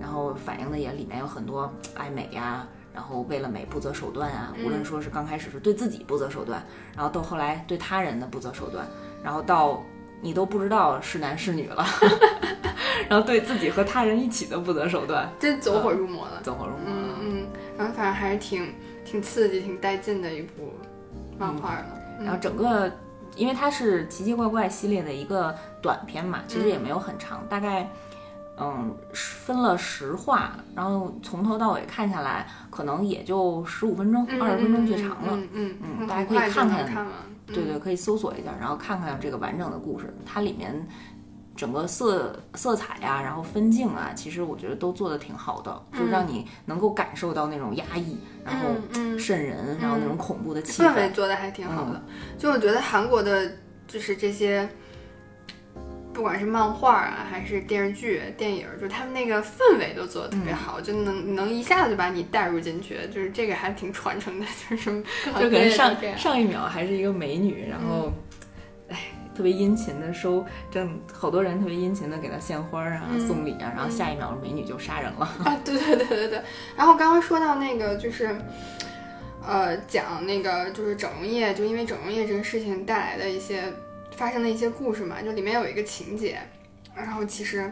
[0.01, 2.67] 然后反映的也里面有很多爱美呀。
[2.95, 6.65] 然后为了美不择手段啊，无论嗯说是刚开始是对自己不择手段，
[6.97, 8.87] 然后到后来对他人的不择手段，
[9.23, 9.83] 然后到
[10.23, 11.85] 你都不知道是男是女了，
[13.07, 16.41] 然后对自己和他人一起的不择手段，真走火入魔了。
[16.43, 16.85] 走火入魔。
[16.87, 17.47] 嗯嗯，
[17.77, 18.73] 然后反正还是挺
[19.07, 20.75] 挺刺激、挺带劲的一部
[21.39, 21.87] 漫画了。
[22.21, 22.93] 然后整个，
[23.37, 27.89] 因为它是奇奇怪怪系列的一个短片嘛，其实也没有很长，大概
[28.59, 35.29] 嗯分了十话，然后从头到尾看下来，可能也就十五分钟、嗯二十分钟最长了。
[35.33, 37.07] 嗯嗯嗯大家可以看看。
[37.47, 40.87] 对对，可以搜索一下，然后看看这个完整的故事，它里面。
[41.57, 49.19] 整个色色彩呀、然后分镜啊，其实我觉得都做的挺好的，就让你能够感受到那种压抑，然后嗯嗯。
[49.19, 50.91] 瘆人，然后那种恐怖的气氛。
[50.91, 50.95] 氛。
[50.97, 52.03] 围做的还挺好的。
[52.39, 53.51] 就我觉得韩国的，
[53.89, 54.69] 就是这些
[56.13, 68.13] 不管是漫画啊，还是电视剧、电影，就他们那个氛围都做的特别好，就能能一下子就把你带入进去，就是这个还挺传承的， 就是就可能上上一秒还是一个美女，然后，哎、
[69.37, 75.27] 特别殷勤的收，正好多人特别殷勤的给他献花啊、嗯送礼啊，然后下一秒美女就杀人了。
[75.45, 76.43] 啊，对对对对对。
[76.75, 78.35] 然后刚刚说到那个就是，
[79.47, 83.65] 呃，讲那个就是整容业，就因为整容业这个事情带来的一些
[84.13, 86.39] 发生的一些故事嘛，就里面有一个情节，
[86.95, 87.71] 然后其实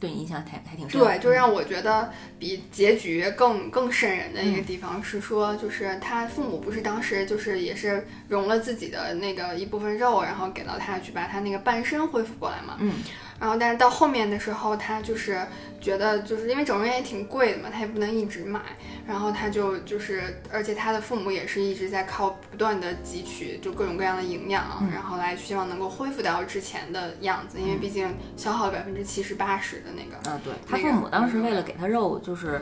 [0.00, 0.98] 对你印象还还挺深。
[0.98, 12.76] 对，就让我觉得比结局更更瘆人的一个地方是说，就是他父母不是当时就是也是融了自己的那个一部分肉，然后给到他去把他那个半身恢复过来嘛。
[12.80, 12.94] 嗯。
[13.40, 15.40] 然后，但是到后面的时候，他就是
[15.80, 18.60] 觉得，就是因为整容院也挺贵的嘛，他也不能一直买，
[19.08, 30.30] 然后他就就是，而且他的父母也是一直在靠不断的汲取就各种各样的营养，嗯然后来希望能够恢复到之前的样子，因为毕竟消耗了百分之七十八十的那个。
[30.30, 32.60] 啊，对他那个父母当时为了给他肉，就是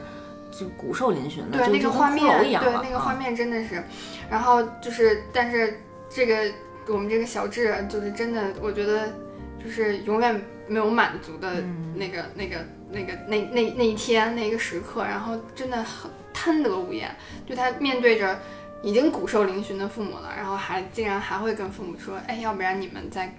[0.53, 3.83] 就骨瘦嶙峋的，对那个画面，对那个画啊面真的是，
[4.31, 6.53] 然后就是，但是这个
[6.87, 9.13] 我们这个小智啊就是真的，我觉得
[9.69, 11.95] 就是永远没有满足的嗯。
[11.97, 17.15] 那个、那个那个那那那一天那个时刻，然后真的很贪得无厌，
[17.47, 18.39] 就他面对着。
[18.81, 23.37] 已经骨瘦嶙峋的父母了，然后还竟然还会跟父母说：“哎，要不然你们再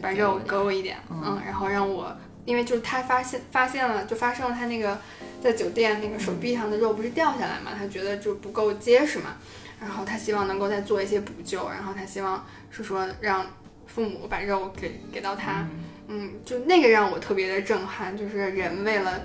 [0.00, 2.12] 把肉给我一点，嗯，然后让我，
[2.44, 4.98] 因为就是他发现发现了，就发生了他那个
[5.40, 9.36] 在酒店那个手臂上的肉不是掉下来嘛，他觉得就不够结实嘛，
[9.80, 13.46] 然后他希望能够再做一些补救，然后他希望是说让
[13.92, 15.68] 父母把肉给给到他，
[16.08, 19.20] 嗯，就那个让我特别的震撼，就是人为了。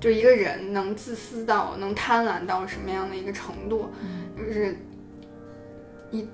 [0.00, 3.90] 就一个人能自私到能贪婪到什么样的一个程度，
[4.36, 4.78] 就是
[6.12, 6.28] 你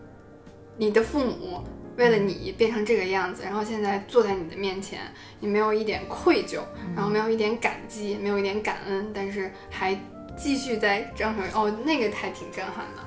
[0.76, 1.64] 你的父母
[1.96, 5.00] 为了你变成这个样子，然后现在坐在你的面前，
[5.40, 6.60] 你没有一点愧疚，
[6.94, 9.98] 然后没有一点感激，没有一点感恩，但是还
[10.36, 13.02] 继续在张成哦，那个还挺震撼的，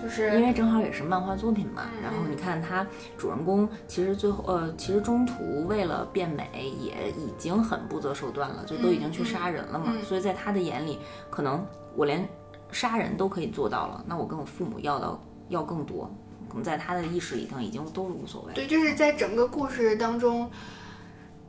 [0.00, 2.02] 就是因为正好也是漫画作品嘛，嗯。
[2.02, 10.98] 然后你看他主人公其实最后呃，其实中途为了变美也已经很不择手段了，就都已经去杀人了嘛，所以在他的眼里，
[11.30, 12.28] 可能我连
[12.70, 16.10] 杀人都可以做到了，那我跟我父母要到要更多，
[16.48, 18.52] 可能在他的意识里头已经都是无所谓。
[18.52, 20.50] 对，就是在整个故事当中，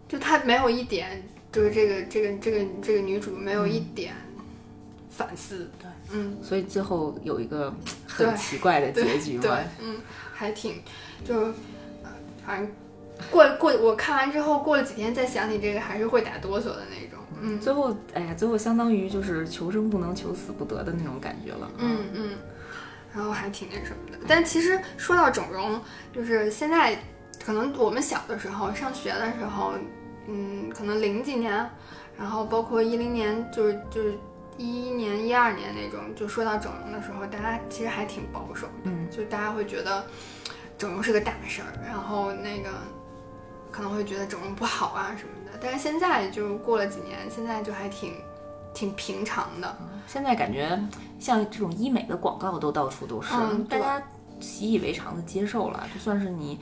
[0.07, 4.13] 就他没有一点，就是这个这个这个这个女主没有一点
[5.09, 7.73] 反思，对，嗯，所以最后有一个
[8.07, 9.97] 很奇怪的结局对嘛，，嗯，
[10.33, 10.81] 还挺，
[11.25, 11.53] 就，是
[12.45, 12.69] 反正
[13.29, 17.59] 过过我看完之后，过了几天再想起这个，还是会打哆嗦的那种，嗯。
[17.59, 21.69] 最后哎呀，最后相当于就是求生不能，求死不得的那种感觉了。
[21.77, 22.05] 嗯。
[22.13, 22.29] 嗯，
[23.13, 24.17] 然后还挺那什么的。
[24.27, 25.81] 但其实说到整容，
[26.13, 26.97] 就是现在
[27.43, 29.73] 可能我们小的时候上学的时候，
[30.27, 31.69] 嗯，可能零几年，
[32.17, 34.13] 然后包括一零年，就是就是
[34.57, 40.05] 一一年、一二年那种，就说到整容的时候，大家其实还挺保守的，嗯，就大家会觉得
[40.77, 42.69] 整容是个大事儿，然后那个
[43.71, 45.57] 可能会觉得整容不好啊什么的。
[45.61, 48.15] 但是现在就过了几年，现在就还挺
[48.73, 49.77] 挺平常的。
[50.07, 50.79] 现在感觉
[51.19, 53.33] 像这种医美的广告都到处都是，
[53.69, 54.01] 大家
[54.39, 56.59] 习以为常的接受了，就算是你。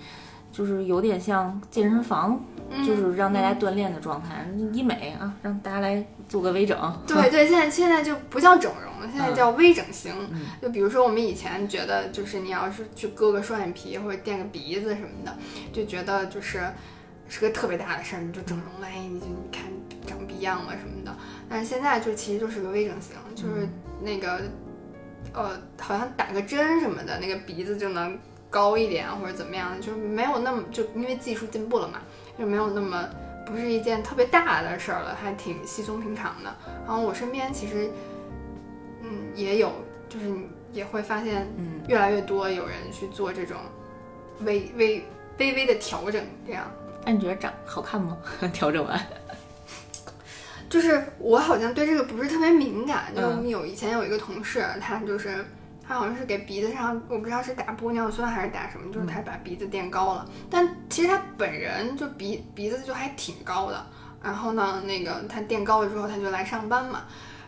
[0.56, 2.40] 就是有点像健身房，
[2.70, 4.48] 嗯就是让大家锻炼的状态。
[4.72, 6.78] 医美啊，让大家来做个微整。
[7.06, 10.14] 对对，现在现在就不叫整容了，现在叫微整形。
[10.32, 15.38] 嗯就比如说我们以前觉得，就是你要是去割个双眼皮或者垫个鼻子什么的，
[15.74, 16.62] 就觉得就是
[17.28, 19.64] 是个特别大的事儿，你就整容了，哎，你就你看
[20.08, 21.14] 长逼样了什么的。
[21.50, 23.68] 但是现在就其实就是个微整形，就是
[24.02, 24.40] 那个
[25.34, 28.18] 呃，好像打个针什么的，那个鼻子就能
[28.50, 32.02] 高一点啊或者怎么样，就是没有那么就因为技术进步了嘛，
[32.38, 33.08] 就没有那么。
[33.48, 36.52] 不是一件特别大的事儿了，还挺稀松平常的。
[36.84, 37.92] 然后我身边其实，
[39.04, 39.72] 嗯，也有，
[40.10, 43.56] 就是你也会发现，嗯，越来越多有人去做这种
[44.40, 45.06] 微微
[45.38, 46.66] 微微的调整，这样。
[47.06, 48.18] 那你觉得长好看吗？
[48.52, 49.00] 调整完，
[50.68, 55.46] 就是我好像对这个不是特别敏感，就嗯有以前有一个同事，他就是
[55.88, 63.86] 他好像是给鼻子上，我不知道是打玻尿酸还是打什么，就是他把鼻子垫高了，但其实他本人就鼻鼻子就还挺高的。
[64.24, 67.04] 然后呢，那个他垫高了之后，他就来上班嘛，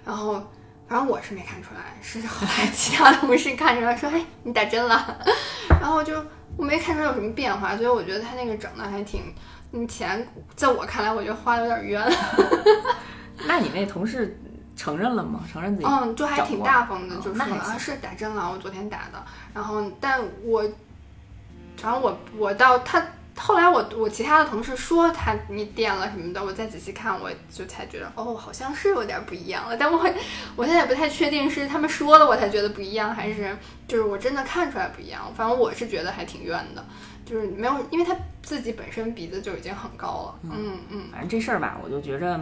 [0.05, 0.33] 然后
[0.87, 5.19] 反正我是没看出来，是后来其他同事看出来说，哎，你打针了，
[5.81, 6.13] 然后就
[6.55, 9.21] 我没看出来有什么变化，所以我觉得他那个整的还挺。
[9.73, 12.01] 嗯，钱在我看来，我觉得花的有点冤。
[13.47, 14.39] 那你那同事
[14.77, 15.41] 承认了吗？
[15.51, 15.87] 承认自己？
[15.87, 19.21] 嗯，就还挺大方的，哦就说啊那还行是打针了，我昨天打的。
[19.53, 20.61] 然后，但我，
[21.75, 23.03] 反正我我到他
[23.35, 29.75] 后来我我其他的同事说他你垫了什么的，我再仔细看，我就才觉得哦，好像是有点不一样了。
[29.75, 29.99] 但我
[30.55, 33.55] 我现在也不太确定是他们说了我才觉得不一样，还是
[33.87, 35.21] 就是我真的看出来不一样。
[35.35, 36.83] 反正我是觉得还挺冤的，
[37.25, 40.39] 就是没有，因为他自己本身鼻子就已经很高了。
[40.51, 42.39] 嗯嗯，反正这事儿吧，我就觉着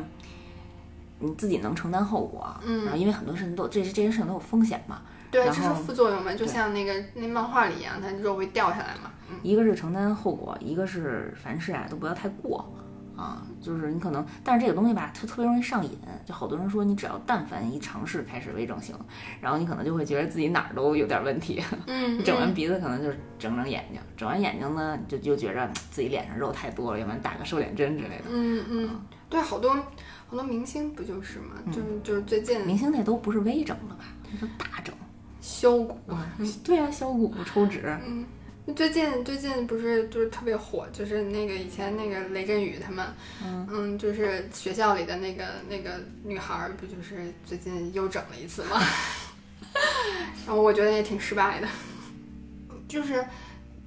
[1.19, 2.55] 你自己能承担后果。
[2.65, 5.01] 嗯，然后因为很多事情都这这些事情都有风险嘛。
[5.31, 9.11] 对，这是副作用嘛，就像那个那漫画里一样，它肉会掉下来嘛。
[9.29, 12.71] 嗯一个是承担后果，一个是凡事啊都不要太过
[13.17, 15.97] 啊，就是你可能，但是这个东西吧，它特别容易上瘾。
[16.25, 18.95] 就好多人说，你只要但凡一尝试开始微整形，
[19.41, 21.61] 然后你可能就会觉得自己哪儿都有点问题。
[21.87, 28.25] 嗯，你整完嗯鼻子可能就是整整眼睛，整完眼睛呢，就就觉着自己脸上肉太多了，要不然打个瘦脸针之类的。
[28.29, 29.75] 嗯嗯，对，好多
[30.35, 34.03] 好多明星不就是嘛，就是就是最近明星那都不是微整了吧？
[34.29, 34.93] 那是大整。
[35.39, 35.97] 削骨。
[36.61, 37.97] 对呀、削骨抽脂。
[38.05, 38.25] 嗯，
[38.75, 43.07] 最近最近不是就是特别火，就是那个以前那个雷震宇他们，
[43.71, 45.91] 嗯就是学校里的那个那个
[46.25, 48.77] 女孩儿，不就是最近又整了一次吗？
[50.45, 51.67] 然后我觉得也挺失败的，
[52.89, 53.23] 就是。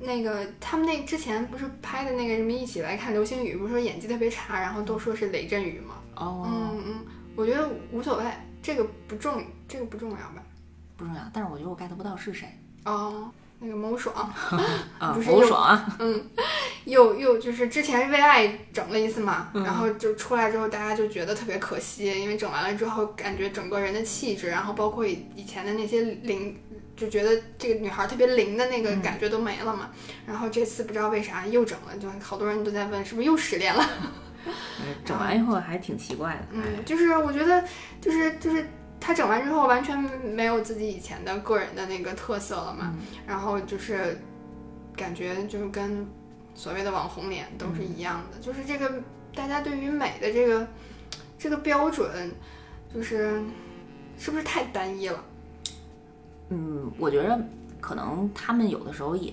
[0.00, 5.96] 那个他们那之前不是拍的那个什么一起来看流星雨，不是说演技特别差，然后都说是雷震宇吗？
[6.18, 8.24] 哦，嗯嗯，我觉得无所谓，
[8.62, 10.42] 这个不重，这个不重要吧？
[10.96, 12.48] 不重要，但是我觉得我 get 不到是谁
[12.84, 14.14] 哦，那个某爽，
[14.98, 15.96] 啊，不是又侯爽啊。
[16.00, 16.24] 嗯，
[16.84, 26.56] 又又就是之前为爱整了一次嘛，嗯然后就出来之后，大家就觉得特别可惜，因为整完了之后，感觉整个人的气质，然后包括以以前的那些灵，
[26.96, 29.90] 就觉得这个女孩特别灵的那个嗯感觉都没了嘛。
[30.26, 33.88] 然后这次不知道为啥又整了，就好多人都在问是不是又失恋了。
[34.46, 34.52] 呃
[35.04, 36.46] 整完以后还挺奇怪的。
[36.52, 37.64] 嗯，就是我觉得
[38.00, 38.66] 就是就是
[39.00, 42.94] 他整完之后完全没有自己以前的个人的那个特色了嘛，
[43.26, 44.18] 然后就是
[44.96, 46.06] 感觉就是跟
[46.54, 49.00] 所谓的网红脸都是一样的，就是这个
[49.34, 50.66] 大家对于美的这个
[51.38, 52.32] 这个标准，
[52.92, 53.40] 就是
[54.18, 55.24] 是不是太单一了？
[56.50, 57.40] 嗯，我觉得
[57.80, 59.32] 可能他们有的时候也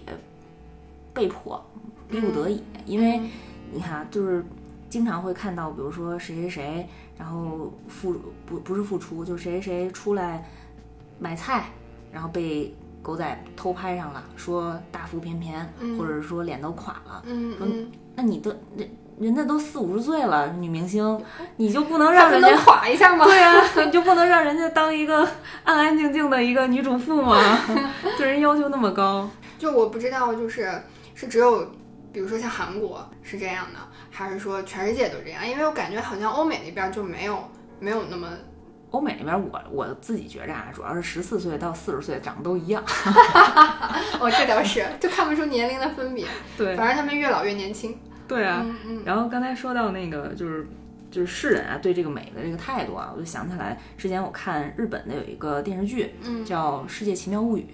[1.14, 1.66] 被迫、
[2.08, 3.20] 逼不得已，因为
[3.72, 4.46] 你看啊，就是
[4.96, 10.42] 经常会看到，比如说谁谁谁，然后付不不是付出，就谁谁谁出来
[11.20, 11.66] 买菜，
[12.14, 21.22] 然后被狗仔偷拍上了，说大腹便便，嗯或者说脸都垮了，嗯嗯，那你都人人家都四五十岁了，女明星，
[21.58, 23.26] 你就不能让人家垮一下吗？
[23.26, 23.54] 对呀、
[23.86, 25.28] 你就不能让人家当一个
[25.66, 27.36] 安安静静的一个女主妇吗？
[28.18, 29.30] 对人要求那么高，
[29.60, 30.72] 就我不知道，就是
[31.14, 31.70] 是只有
[32.16, 35.46] 比如说像韩国是这样的，还是说全世界都这样？
[35.46, 37.38] 因为我感觉好像欧美那边就没有
[37.78, 38.30] 没有那么
[38.92, 42.82] 欧美那边我我自己觉着啊，主要是十四岁到四十岁长得都一样。
[44.18, 46.26] 哦，这倒是就看不出年龄的分别，
[46.58, 48.00] 对反正他们越老越年轻。
[48.30, 48.62] 对啊。
[48.64, 50.66] 嗯嗯然后刚才说到那个就是
[51.12, 57.68] 就是世人啊对这个美的这个态度啊，我就想起来之前我看日本的有一个电视剧，嗯叫《世界奇妙物语》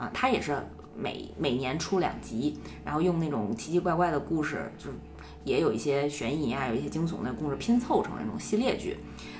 [0.00, 0.56] 啊，它也是
[0.98, 4.96] 每每年出两集，然后用那种奇奇怪怪的故事，就是
[5.44, 8.96] 也有一些悬疑啊，有一些惊悚的故事拼凑成那种系列剧。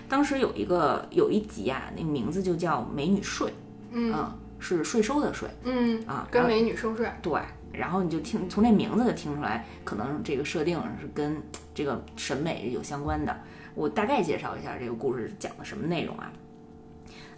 [0.08, 3.48] 当时有一个有一集啊，那个名字就叫《美女税》，
[3.90, 7.10] 嗯啊，是税收的税嗯，啊，跟美女收税。
[7.20, 7.40] 对，
[7.72, 11.42] 然后你就听从这名字就听出来，可能这个设定是跟
[11.74, 13.36] 这个审美有相关的。
[13.74, 16.32] 我大概介绍一下这个故事讲的什么内容啊？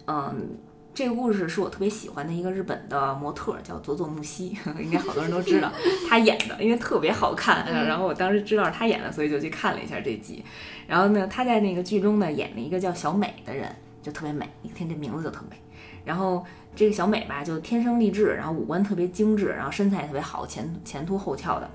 [0.07, 0.57] 嗯，
[1.01, 5.73] 这个故事是我特别喜欢的一个日本的模特，叫佐佐木希， 应该好多人都知道
[6.07, 7.65] 她演的，因为特别好看。
[7.67, 10.45] 嗯然后我当时知道是他演的，所以就去看了一下这集。
[10.87, 15.57] 然后呢，她在那个剧中呢演了一个叫小美的人，就特别美，一听这名字就特美。
[16.05, 16.45] 然后
[16.77, 21.71] 这个小美吧，就天生丽质，然后五官特别精致，然后身材也特别好，前前凸后翘的。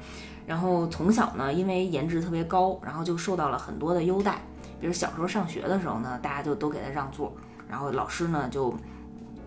[0.45, 4.39] 然后从小呢，因为颜值特别高，然后就受到了很多的优待。
[4.79, 7.35] 比如小时候上学的时候呢，大家就都给她让座，
[7.67, 8.71] 然后老师呢就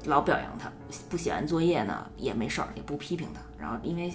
[0.09, 0.71] 老表扬她，
[1.09, 3.41] 不写完作业呢也没事儿，也不批评她。
[3.61, 4.13] 然后因为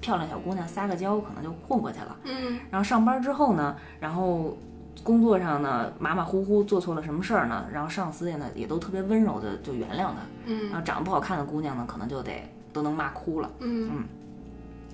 [0.00, 2.16] 漂亮小姑娘撒个娇，可能就混过去了。
[2.24, 4.56] 嗯然后上班之后呢，然后
[5.02, 10.16] 工作上呢马马虎虎做错了什么事儿呢，然后上司呢也都特别温柔的就原谅他。
[10.46, 13.50] 然嗯后长得不好看的姑娘呢，可能就得都能骂哭了。
[13.60, 14.04] 嗯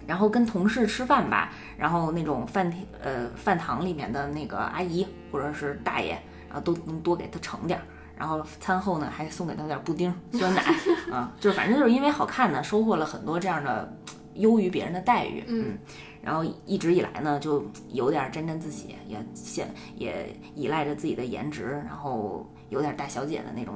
[0.06, 6.10] 然后跟同事吃饭吧，然后那种饭厅呃饭堂里面的那个阿姨或者是大爷，
[6.46, 7.84] 然后都能多给他盛点儿。
[8.16, 10.62] 然后餐后呢还送给他点布丁、酸奶
[11.10, 13.96] 啊， 就是反正就是因为好看呢，收获了很多这样的
[14.34, 15.44] 优于别人的待遇。
[15.46, 15.78] 嗯
[16.22, 23.74] 然后一直以来呢，就有点沾沾自喜，也现也依赖着自己的颜值，然后有点大小姐的那种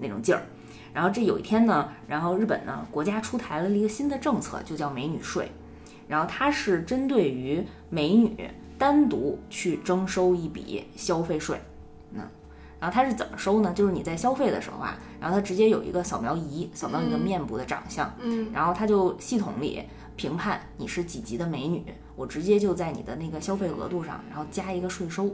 [0.00, 0.40] 那种劲儿。
[0.94, 5.52] 然后这有一天呢，然后日本呢国家出台了一个新的政策，就叫美女税。
[6.08, 11.69] 然后它是针对于美女单独去征收一笔消费税，嗯，
[12.80, 13.72] 然后它是怎么收呢？
[13.74, 18.50] 就是你在消费的时候啊，然后它直接有一个扫描仪扫描你的面部的长相，嗯。
[18.52, 19.82] 然后它就系统里
[20.16, 21.84] 评判你是几级的美女，
[22.16, 25.28] 我直接就在你的那个消费额度上，然后加一个税收。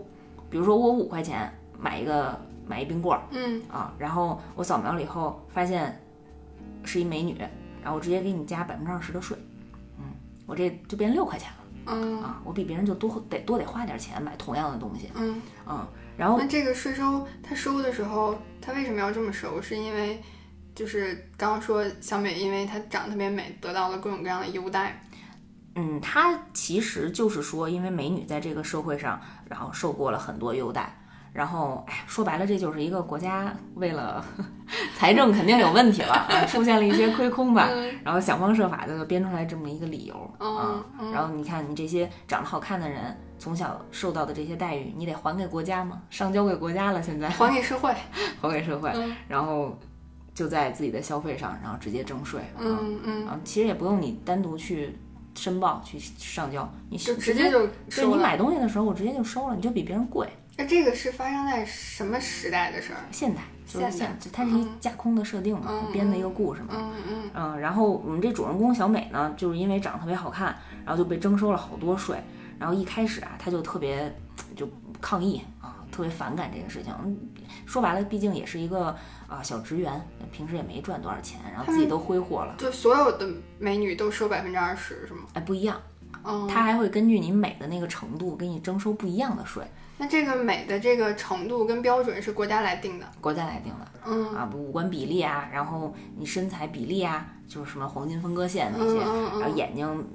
[0.50, 2.36] 比如说我五块钱买一个
[2.66, 3.62] 买一冰棍儿嗯。
[3.70, 6.00] 啊，然后我扫描了以后发现
[6.84, 7.38] 是一美女，
[7.82, 9.36] 然后我直接给你加百分之二十的税，
[9.98, 10.04] 嗯，
[10.46, 12.22] 我这就变六块钱了嗯。
[12.22, 15.86] 啊，我比别人就多得多得花点钱买同样的东西，嗯，嗯，
[16.16, 19.60] 然后那这个税收他收的时候，他为什么要这么收？
[19.60, 20.22] 是因为
[20.74, 25.02] 就是刚刚说小美，因为她长得特别美，得到了各种各样的优待。
[25.74, 30.95] 嗯，它其实就是说，因为美女在这个社会上，然后受过了很多优待，
[31.36, 34.24] 然后，哎，说白了，这就是一个国家为了
[34.96, 37.68] 财政肯定有问题了啊，出现了一些亏空吧，
[38.02, 40.82] 然后想方设法的编出来这么一个理由啊。
[40.98, 46.00] 嗯然后你看，你这些长得好看的人，从小受到的这些待遇，你得还给国家吗？
[46.08, 47.94] 上交给国家了，现在还给社会。
[48.40, 49.78] 还给社会，嗯然后
[50.34, 52.60] 就在自己的消费上，然后直接征税啊。
[52.60, 54.96] 嗯嗯，啊，其实也不用你单独去
[55.34, 58.16] 申报去上交，你就直接就对收了。
[58.16, 60.26] 你买东西的时候，我直接就收了，你就比别人贵。
[60.56, 63.00] 那这个是发生在什么时代的事儿？
[63.10, 66.68] 现代就是现它是一架空的设定嘛，嗯编的一个故事嘛。
[66.72, 72.18] 嗯嗯嗯，然后我们这主人公小美呢，就是因为长得特别好看，然后就被征收了好多税。
[72.58, 74.10] 然后一开始啊，她就特别
[74.54, 74.66] 就
[75.00, 76.92] 抗议啊，特别反感这个事情。
[77.04, 77.16] 嗯
[77.64, 78.96] 说白了，毕竟也是一个
[79.26, 80.00] 啊小职员，
[80.30, 82.54] 平时也没赚多少钱，然后自己都挥霍了。
[82.58, 83.28] 就所有的
[83.58, 85.24] 美女都收百分之二十是吗？
[85.34, 85.80] 哎，不一样，
[86.22, 89.64] 嗯，它还会根据你美的那个程度给你征收不一样的税，
[89.98, 93.06] 那这个美的这个程度跟标准是国家来定的。
[93.20, 93.86] 国家来定的。
[94.06, 100.06] 嗯啊，五官比例啊，然后你身材比例啊，就是什么黄金分割线那嗯些，嗯然后眼睛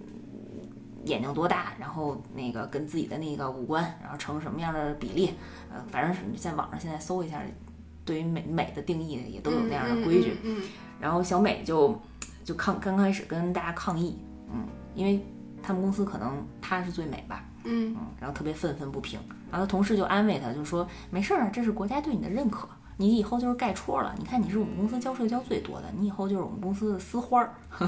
[1.05, 5.33] 眼睛多大，然后那个跟自己的那个五官，然后成什么样的比例，
[5.73, 7.41] 呃，反正是你在网上现在搜一下，
[8.05, 10.37] 对于美美的定义也都有那样的规矩。
[10.99, 11.99] 然后小美就
[12.45, 14.19] 就抗刚开始跟大家抗议，
[14.53, 15.19] 嗯，因为
[15.63, 19.19] 他们公司可能她是最美吧，嗯嗯，然后特别愤愤不平，
[19.51, 24.13] 然后同事就安慰他，就说没事儿，这是国家对你的认可，你以后就是盖戳了。
[24.17, 27.53] 你看你是我们公司交税交最多的，你以后就是我们公司的丝花儿，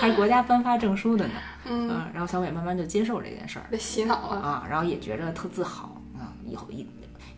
[0.00, 1.34] 还是国家颁发证书的呢。
[1.64, 5.84] 嗯，嗯，然后小美慢慢就接受这件事儿被洗脑了，啊，然后也觉着特自豪
[6.18, 6.86] 啊，以后一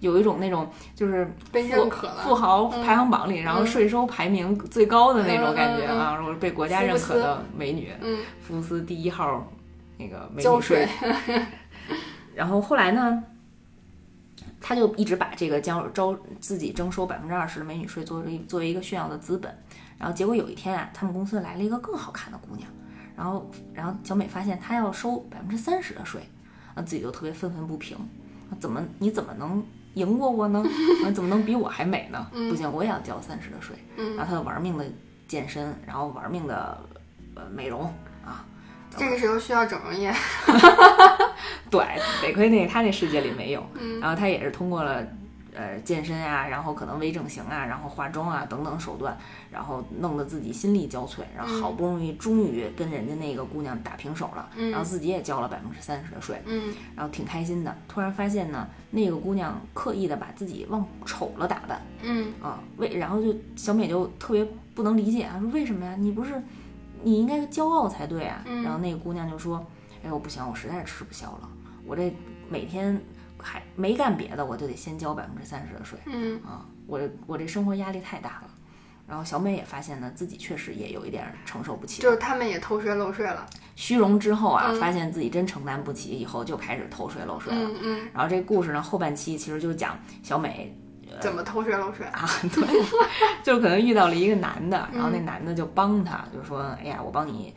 [0.01, 2.17] 有一种那种就是被认可了。
[2.25, 9.47] 富豪排行榜里，然后税收排名最高的那种感觉啊，然后被国家认可的美女，嗯，福斯第一号
[9.99, 10.87] 那个美女税
[11.25, 11.43] 税。
[12.35, 13.23] 然后后来呢，
[14.61, 19.57] 他就一直把这个将招自己征收百分之二十的美女税作为作为一个炫耀的资本。
[19.97, 22.69] 然后结果有一天啊，他们公司来了一个更好看的姑娘，
[23.17, 26.21] 然后然后小美发现她要收百分之三十的税，
[26.75, 27.97] 啊自己就特别愤愤不平，
[28.51, 29.65] 啊怎么你怎么能
[29.95, 30.65] 赢过我呢？
[31.07, 32.27] 啊怎么能比我还美呢？
[32.33, 33.77] 不行，我也要交三十的税。
[33.97, 34.85] 嗯然后她就玩命的
[35.29, 36.77] 健身，然后玩命的
[37.37, 37.93] 呃美容啊。
[38.99, 40.13] 这个时候需要整容液。
[41.71, 41.85] 对，
[42.23, 45.05] 得亏那他那世界里没有，嗯然后他也是通过了
[45.53, 49.17] 呃健身啊，然后可能微整形啊，然后化妆啊等等手段，
[49.51, 57.77] 然后弄得自己心力交瘁，然后好不容易终于跟人家那个姑娘打平手了，嗯然后自己也交了百分之三十的税，嗯然后挺开心的。
[57.89, 65.97] 突然发现呢，那个姑娘刻意的把自己往丑了打扮嗯啊，为然后就小美就特别不能理解啊，说为什么呀？
[65.99, 66.41] 你不是
[67.05, 68.43] 你应该骄傲才对啊。
[68.47, 69.65] 嗯然后那个姑娘就说，
[70.03, 71.49] 哎呦不行，我实在是吃不消了，
[71.87, 72.13] 我这
[72.49, 73.01] 每天
[73.39, 78.51] 还没干别的，我就得先交百分之三十的税嗯啊，我这我这生活压力太大了。
[79.07, 83.47] 然后小美也发现呢，自己确实也有一点承受不起，就是他们也偷税漏税了。
[83.77, 87.61] 虚荣之后啊，嗯发现自己真承担不起，以后就开始偷税漏税了。
[87.61, 90.75] 嗯嗯，然后这故事呢，后半期其实就讲小美
[91.21, 92.07] 怎么偷税漏税？
[92.07, 92.83] 啊， 对，
[93.43, 97.55] 就是可能遇到了一个男的，然后那嗯男的就帮他，就说：“哎呀，我帮你，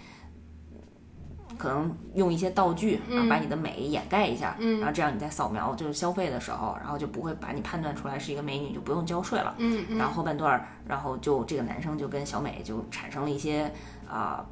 [1.57, 2.99] 可能用一些道具，
[3.29, 9.55] 把你的美掩盖一下，嗯然后这样你在扫描就是消费的时候，然后就不会把你判断出来是一个美女，就不用交税了。
[9.97, 13.71] 然后后半段儿，然后就这个男生就跟小美就产生了一些
[14.09, 14.45] 啊、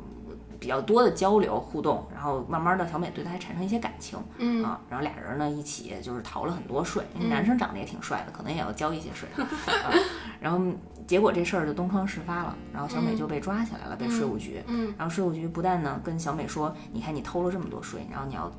[0.65, 4.17] 比较多的交流互动，然后慢慢的小美对他还产生一些感情。
[4.39, 9.29] 嗯啊，然后俩人呢一起就是逃了很多税，因为男生长得也挺帅的，可能也要交一些税。
[9.37, 9.93] 啊、
[10.41, 10.59] 然后
[11.05, 14.59] 结果这事儿就东窗事发了，然后小美就被抓起来了，被税务局。
[14.65, 18.51] 嗯然后税务局不但呢跟小美说，你看你偷了这么多税，然后你要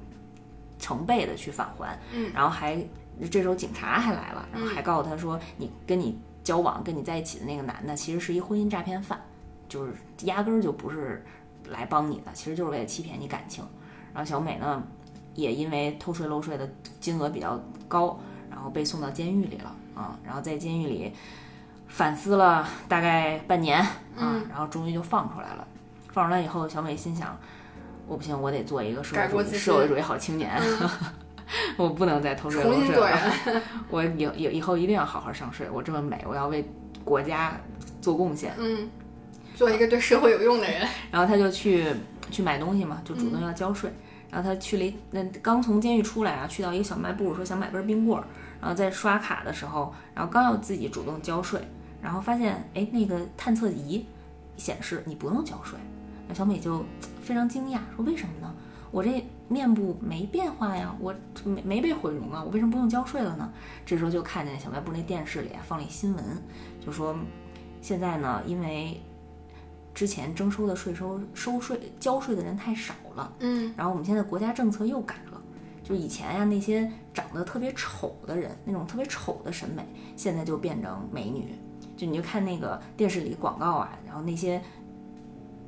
[0.79, 2.81] 成倍的去返还，嗯然后还
[3.33, 9.21] 这时候警察还来了，然后还告诉他说，你跟你交往跟你在一起的那个男的其实是一婚姻诈骗犯，
[9.69, 9.93] 就是
[10.23, 11.25] 压根儿就不是
[11.71, 13.65] 来帮你的，其实就是为了欺骗你感情。
[14.15, 14.83] 然后小美呢，
[15.35, 16.69] 也因为偷税漏税的
[17.01, 18.19] 金额比较高，
[18.51, 20.19] 然后被送到监狱里了啊。
[20.25, 21.13] 然后在监狱里
[21.89, 23.81] 反思了大概半年
[24.17, 25.67] 啊，然后终于就放出来了。
[26.13, 27.39] 放出来以后，小美心想：
[28.07, 30.59] 我不行，我得做一个社会主义社会主义好青年，
[31.77, 33.19] 我不能再偷税漏税了。
[33.91, 35.69] 我以以以后一定要好好上税。
[35.71, 36.67] 我这么美，我要为
[37.05, 37.53] 国家
[38.01, 38.55] 做贡献。
[38.59, 38.89] 嗯，
[39.57, 40.87] 做一个对社会有用的人。
[41.11, 41.87] 然后他就去
[42.31, 43.91] 去买东西嘛，就主动要交税。
[44.31, 48.25] 然后他去了一那刚从监狱出来啊，去到一个小卖部，说想买根冰棍儿。
[48.61, 51.61] 然后在刷卡的时候，然后刚要自己主动交税，
[52.03, 54.05] 然后发现哎，那个探测仪
[54.57, 55.79] 显示你不用交税。
[56.29, 56.85] 那小美就
[57.23, 58.55] 非常惊讶，说为什么呢？
[58.91, 63.53] 我这面部没变化呀，我没没被毁容啊，我为什么不用交税了呢？
[63.85, 66.25] 这时候就看见小卖部那电视里放了一新闻，
[66.85, 67.15] 就说
[67.81, 69.01] 现在呢，因为
[69.97, 75.41] 之前征收的税收收税交税的人太少了，嗯，然后我们现在国家政策又改了，
[75.83, 79.83] 就以前呀那些长得特别丑的人，那种特别丑的审美，
[80.15, 81.55] 现在就变成美女，
[81.97, 84.61] 就你就看那个电视里广告啊，然后那些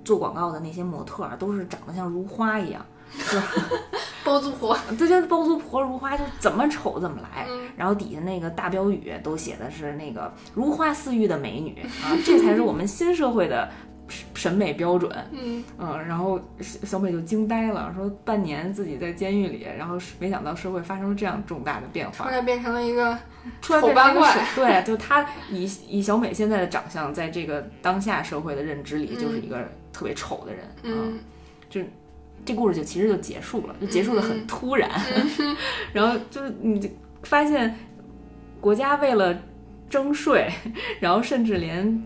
[0.05, 2.85] 做广告的那些模特儿都是长得像如花一样。
[3.11, 3.39] 就
[4.23, 7.47] 包租婆， 这就包租婆如花，就怎么丑怎么来。
[7.75, 11.81] 然后底下那个大标语都写的是那个如花似玉的美女。
[12.05, 13.67] 啊，这才是我们新社会的
[14.35, 15.11] 审美标准。
[15.33, 23.19] 嗯嗯，然后小美就惊呆了，说半年自己在监狱里，然后没想到社会发生了这样重大的变化，突然变成了一个
[23.61, 24.49] 丑八怪。
[24.55, 30.65] 对，就她以以小美现在的长相，在这个当下社会的认知里，就是一个特别丑的人。
[30.83, 31.19] 嗯，
[31.69, 31.81] 就。
[32.45, 34.89] 这故事就其实就结束了，就结束的很突然，
[35.93, 36.91] 然后就是你
[37.25, 37.77] 发现
[38.61, 39.37] 国家为了
[39.91, 40.49] 征税，
[41.01, 42.03] 然后甚至连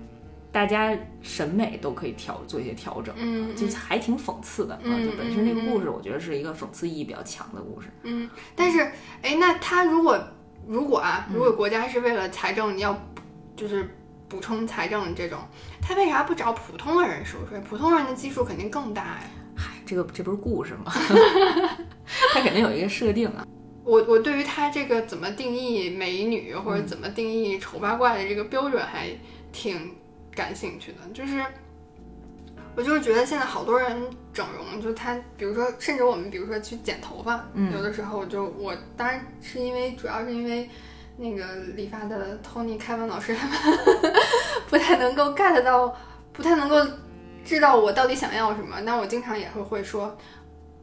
[0.52, 5.00] 大家审美都可以调做一些调整，嗯，就还挺讽刺的啊。
[5.02, 7.88] 就本身这个故事，我觉得是一个讽刺意义比较强的故事。
[8.02, 8.80] 嗯，但是
[9.22, 10.22] 哎，那他如果
[10.68, 12.96] 如果啊，如果国家是为了财政要
[13.56, 13.88] 就是
[14.28, 15.38] 补充财政这种，
[15.80, 17.58] 他为啥不找普通的人收税？
[17.60, 19.22] 普通人的基数肯定更大呀。
[19.56, 20.92] 嗨，这个这不是故事吗？
[22.34, 23.46] 他肯定有一个设定啊。
[23.84, 29.08] 我我对于他这个怎么定义美女或者怎么定义丑八怪的这个标准还
[29.50, 29.90] 挺
[30.34, 30.98] 感兴趣的。
[31.14, 31.44] 就是
[32.74, 34.02] 我就是觉得现在好多人
[34.32, 40.68] 整容，就他比如说，甚至我们比如说去剪头发，有的时候就我当然是因为主要是因为
[41.16, 43.58] 那个理发的 Tony 开文老师他们
[44.68, 45.94] 不太能够 get 到，
[46.32, 46.76] 不太能够。
[47.44, 50.16] 知道我到底想要什么，那我经常也会会说，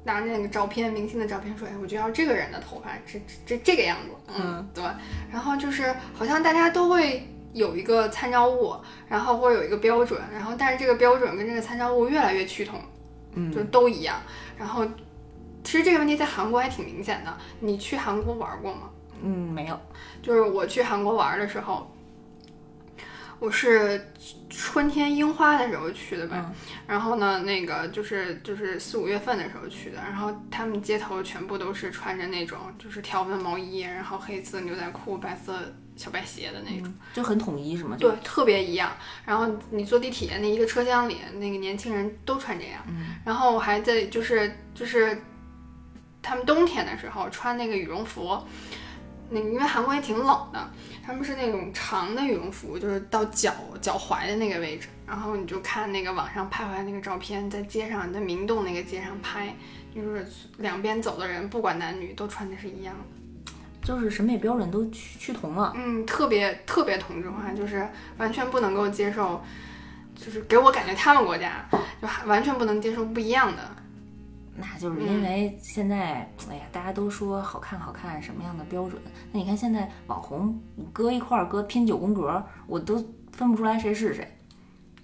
[0.03, 4.83] 拿那个照片，明星的照片说，哎，我就要这个人的头发，这这这个样子，嗯，对。
[5.31, 8.75] 然后就是好像大家都会有一个参照物，
[9.07, 12.81] 然后会有一个标准，然后但是这个标准跟这个参照物越来越趋同，
[13.33, 14.21] 嗯，就都一样。
[14.57, 14.85] 然后
[15.63, 18.89] 其实这个问题在韩国还挺明显的，你去韩国玩过吗？
[19.21, 19.79] 嗯，没有。
[20.21, 21.89] 就是我去韩国玩的时候。
[23.41, 24.11] 我是
[24.49, 26.51] 春天樱花的时候去的吧，
[26.85, 35.57] 然后呢，那个就是就是四五月份的时候去的，然后他们街头全部都是穿着那种就是条纹毛衣，然后黑色牛仔裤、白色
[35.99, 37.97] 小白鞋的那种，就很统一是吗？
[37.99, 38.89] 对，特别一样。
[39.25, 42.81] 然后你坐地铁那一个车厢里，那个年轻人都穿这样。
[43.25, 45.21] 然后我还在就是就是
[46.21, 48.41] 他们冬天的时候穿那个羽绒服，
[49.29, 50.71] 那因为韩国也挺冷的。
[51.05, 59.53] 他们是那种长的羽绒服，就是到脚脚踝的那个位置，然后你就看那个网上拍回来那个照片，在街上，在明洞那个街上拍，
[59.93, 60.25] 就是
[60.59, 63.18] 两边走的人，不管男女，都穿的是一样的，
[63.89, 65.73] 就是审美标准都趋趋同了。
[65.75, 69.41] 嗯，特别特别同质化，就是完全不能够接受，
[70.13, 71.67] 就是给我感觉他们国家
[71.99, 73.63] 就完全不能接受不一样的。
[74.55, 79.01] 那就是因为现在，哎呀，大家都说好看好看，什么样的标准？
[79.31, 80.61] 那你看现在网红
[80.93, 84.37] 搁一块儿搁拼九宫格，我都分不出来谁是谁。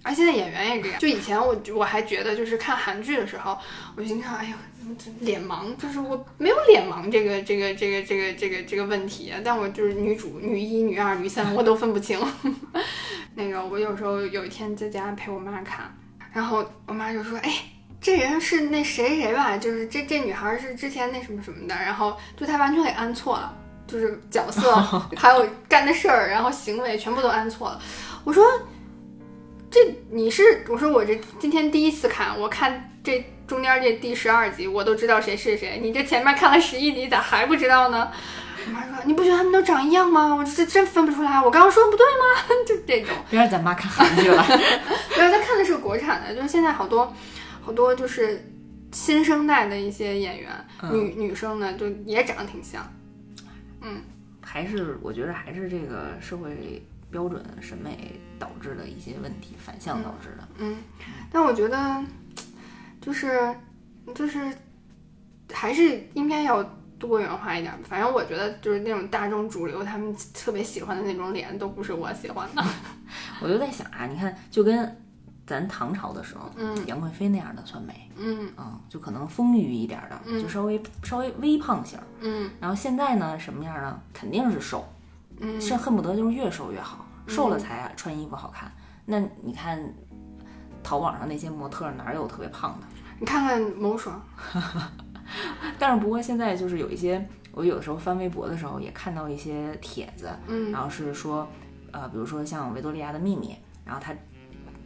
[0.05, 0.99] 而现在演员也这样。
[0.99, 3.57] 就以前我我还觉得，就是看韩剧的时候，
[3.97, 4.55] 我经常哎呦，
[5.21, 12.19] 脸盲，就是我没有脸盲这个这个这个这个这个这个问题，但我就是女主女一、女二、女三我都分不清。
[13.33, 15.91] 那个我有时候有一天在家陪我妈看，
[16.31, 17.51] 然后我妈就说：“哎。”
[18.01, 23.51] 这人是那谁谁吧，就是这这女孩是之前那什么什么的，然后就她完全给安错了，
[23.87, 24.75] 就是角色
[25.17, 27.81] 还有干的事儿，然后行为全部都安错了。
[28.23, 28.45] 我说，
[29.75, 38.09] 这你是我说我这今天第一次看，我看这中间这第十二集，我都知道谁是谁，你这前面看了十一集咋还不知道呢？
[38.65, 40.33] 我妈说你不觉得他们都长一样吗？
[40.33, 42.55] 我这真分不出来，我刚刚说不对吗？
[42.65, 43.13] 就这种。
[43.29, 44.41] 别让咱妈看韩剧了，
[45.17, 47.13] 没有，她看的是国产的，就是现在好多。
[47.61, 48.49] 好多就是
[48.93, 50.51] 新生代的一些演员，
[50.83, 52.89] 嗯女女生呢就也长得挺像。
[53.81, 54.01] 嗯
[54.41, 56.81] 还是我觉得还是这个社会
[57.11, 60.47] 标准审美导致的一些问题，反向导致的。
[60.57, 60.77] 嗯，
[61.31, 62.03] 但我觉得
[63.01, 63.55] 就是
[64.13, 64.51] 就是
[65.53, 66.63] 还是应该要
[66.97, 67.73] 多元化一点。
[67.83, 72.63] 反正我觉得就是那种大众主流他们特别喜欢的那种脸，都不是我喜欢的。
[73.41, 75.01] 我就在想啊，你看，就跟
[75.45, 82.03] 咱唐朝的时候，嗯杨贵妃那样的算美，嗯嗯，就可能丰腴一点的，嗯就稍微稍微微胖型儿。
[82.21, 84.01] 嗯然后现在呢，什么样呢？
[84.13, 84.83] 肯定是瘦，
[85.39, 88.71] 嗯是恨不得就是越瘦越好，瘦了才穿衣服好看。
[89.05, 89.79] 那你看，
[90.83, 92.87] 淘宝上那些模特哪有特别胖的？
[93.19, 94.21] 你看看某爽，
[95.79, 101.47] 但是不过现在就是有一些，我有的时候翻微博的时候也看到一些帖子，嗯然后是说，
[101.91, 103.55] 呃，比如说像维多利亚的秘密，
[103.85, 104.13] 然后他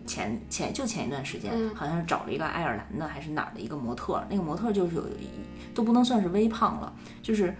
[0.05, 5.29] 前前就前一段时间，嗯好像是找了一个爱尔兰的还是哪儿的一个模特，那个模特就是有一
[5.73, 6.93] 都不能算是微胖了，
[7.23, 7.55] 就是。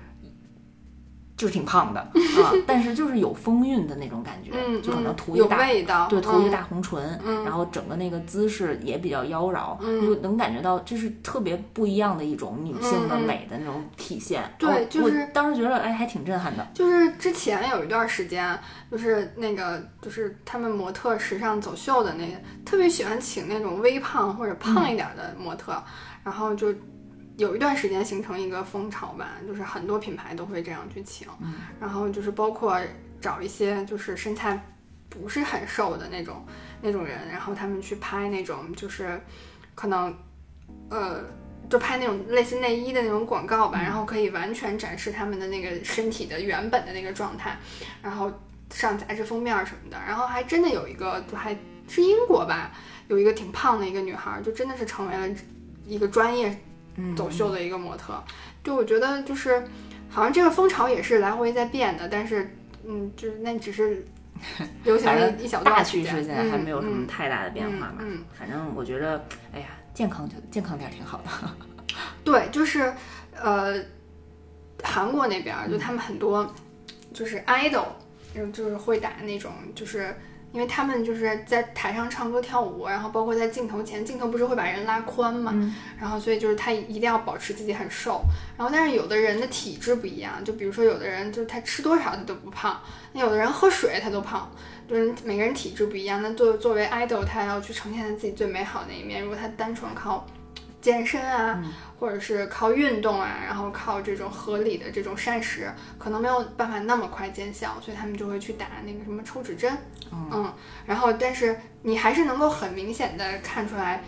[1.40, 2.02] 就是挺胖的
[2.44, 14.44] 啊，但是就是有风韵的那种感觉，嗯，就可能涂一大味道，对，涂一大红唇，嗯然后整个那个姿势也比较妖娆，嗯就能感觉到这是特别不一样的一种女性的美的那种体现。
[14.58, 16.68] 对哦就是当时觉得哎还挺震撼的。
[16.74, 18.60] 就是之前有一段时间，
[18.92, 25.82] 就是那个就是他们模特时尚走秀的那个，特别喜欢请那种微胖或者胖一点的模特，
[26.26, 26.68] 然后就
[27.40, 31.28] 有一段时间形成一个风潮吧，就是很多品牌都会这样去请，
[31.80, 32.80] 然后就是包括
[33.20, 34.64] 找一些就是身材
[35.10, 36.46] 不是很瘦的那种
[36.82, 39.20] 那种人，然后他们去拍那种就是
[39.74, 40.16] 可能
[40.92, 41.24] 呃。
[41.70, 47.56] 就拍那种类似内衣的那种广告吧，然后可以完全展示他们的那个身体的原本的那个状态，
[48.02, 48.32] 然后
[48.72, 51.56] 上杂志封面什么的，然后还真的有一个，就还
[51.88, 52.72] 是英国吧，
[53.08, 55.30] 有一个挺胖的一个女孩，就真的是成为了
[55.86, 56.58] 一个专业嗯，
[57.16, 58.24] 走秀的一个模特。
[58.64, 59.64] 就我觉得就是
[60.10, 64.06] 好像这个风潮也是来回在变的，但是嗯，就是那只是
[64.84, 67.96] 流行了一一小段时间，趋势现在还没有什么嗯太大的变化嘛。
[68.38, 69.24] 反正我觉得，
[69.54, 71.30] 哎呀，健康就健康点儿挺好的。
[72.24, 72.94] 对，就是
[73.34, 73.76] 呃，
[74.84, 76.54] 韩国那边儿就他们很多
[77.14, 77.88] 就是 idol，
[78.36, 80.16] 嗯就是会打那种，就是
[80.52, 88.22] 因为他们就是在台上唱歌跳舞，然后包括在镜头前，镜头不是会把人拉宽嘛，嗯然后所以就是他一定要保持自己很瘦，
[88.58, 92.82] 然后但是有的人的体质不一样，就比如说有的人就是他吃多少他都不胖，
[93.14, 94.50] 那有的人喝水他都胖。
[94.90, 99.22] 就是每个人体质不一样，那作作为 idol，他要去呈现他自己最美好的那一面。
[99.22, 100.26] 如果他单纯靠
[100.82, 101.64] 健身啊，
[102.00, 109.78] 或者是靠运动啊，然后靠这种合理的这种膳食，可能没有办法那么快见效，所以他们就会去打那个什么抽脂针，
[110.12, 110.54] 嗯，
[110.86, 114.04] 然后但是你还是能够很明显的看出来，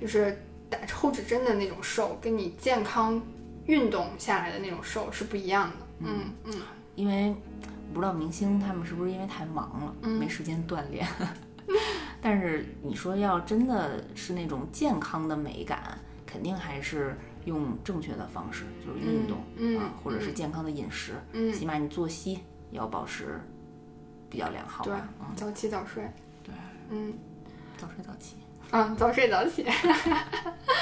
[0.00, 3.22] 就是打抽脂针的那种瘦，跟你健康
[3.66, 6.52] 运动下来的那种瘦是不一样的，嗯嗯。
[6.96, 7.34] 因为
[7.92, 10.18] 不知道明星他们是不是因为太忙了，嗯。
[10.18, 11.06] 没时间锻炼。
[12.22, 15.96] 但是你说要真的是那种健康的美感，
[16.36, 17.16] 肯定还是
[17.46, 22.40] 用正确的方式，就是运动，嗯啊，或者是健康的饮食，嗯，起码你作息
[22.72, 23.40] 要保持
[24.28, 26.06] 比较良好对，嗯，早起早睡，
[26.44, 26.52] 对，
[26.90, 27.14] 嗯。
[27.78, 28.36] 早睡早起。
[28.70, 29.66] 嗯，早睡早起。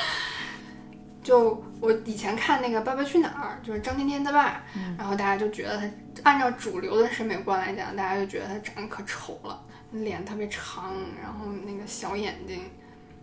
[1.22, 4.61] 就我以前看那个《爸爸去哪儿》，就是张天天他爸，
[4.98, 5.88] 然后大家就觉得他
[6.24, 10.92] 按照主流的审美观来讲，大家就觉得他长得可丑了，脸特别长，
[11.22, 12.64] 然后那个小眼睛，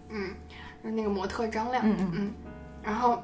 [0.10, 2.34] 嗯，就是那个模特张亮，嗯嗯。
[2.84, 3.22] 然后，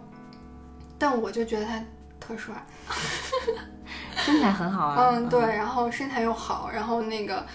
[0.99, 1.83] 但我就觉得他
[2.19, 2.53] 特帅，
[4.17, 7.45] 身材很好啊，嗯，对，然后身材又好，然后那个，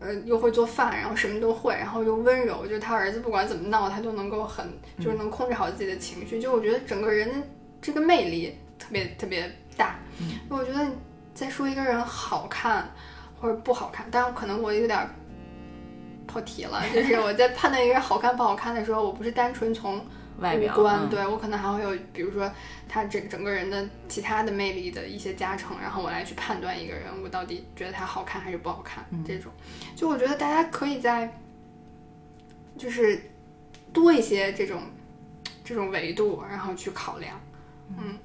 [0.00, 4.66] 呃，又会做饭，然后什么都会，然后又温柔，就他儿子不管怎么闹，他都能够很，
[4.98, 6.40] 就是能控制好自己的情绪。
[6.40, 7.46] 就我觉得整个人的
[7.80, 9.96] 这个魅力特别特别大。
[10.18, 10.40] 嗯。
[10.48, 10.84] 我觉得
[11.32, 12.90] 再说一个人好看
[13.40, 15.08] 或者不好看，当然可能我有点
[16.32, 20.04] 跑题了，就是我在判断一个人好看不好看的时候，我不是单纯从
[20.38, 20.74] 外表
[21.10, 22.50] 对我可能还会有，比如说
[22.88, 29.04] 他整整个人的其他的魅力的一些加成，然后我来去判断一个人，我到底觉得他好看还是不好看。
[29.10, 29.52] 嗯这种，
[29.94, 31.38] 就我觉得大家可以在，
[32.78, 33.20] 就是
[33.92, 34.82] 多一些这种
[35.62, 37.38] 这种维度，然后去考量。
[37.98, 38.18] 嗯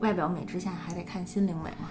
[0.00, 1.88] 外表美之下还得看心灵美嘛。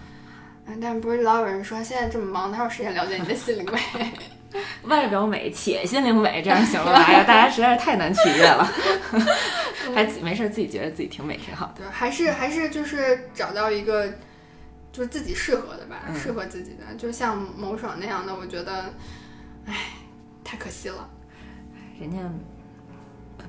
[0.66, 3.80] 嗯，但不是老有人说现在这么忙，哪有时间了解你的心灵美？
[4.84, 7.04] 外表美且心灵美，这样行了吧？
[7.08, 8.64] 哎呀，大家实在是太难取悦了，
[9.94, 11.74] 还自没事自己觉得自己挺美挺好的。
[11.78, 14.08] 对，还是还是就是找到一个
[14.92, 18.94] 就是自己适合的吧，嗯适合自己的，就像某爽那样的，我觉得，
[19.66, 19.74] 哎，
[20.44, 21.10] 太可惜了。
[22.00, 22.18] 人家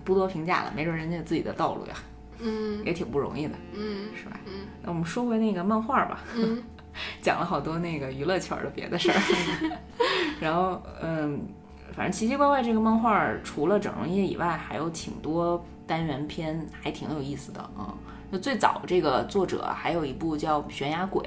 [0.05, 1.95] 不多评价了，没准人家有自己的道路呀，
[2.39, 4.39] 嗯也挺不容易的，嗯是吧？
[4.47, 6.63] 嗯那我们说回那个漫画吧，嗯
[7.21, 9.79] 讲了好多那个娱乐圈的别的事儿，
[10.41, 11.41] 然后嗯，
[11.95, 17.95] 反正奇奇怪怪这个漫画除了整容业以外，还有挺多单元片，还挺有意思的啊。
[18.33, 21.23] 就最早这个作者还有一部叫《悬崖鬼》，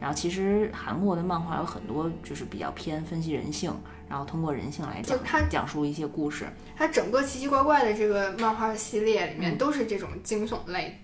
[0.00, 3.72] 然后其实韩国的漫画有很多就是比较偏分析人性，
[4.08, 5.18] 然后通过人性来讲
[5.50, 6.46] 讲述一些故事。
[6.76, 10.96] 它整个奇奇怪怪的这个漫画系列里嗯面都是这种惊悚类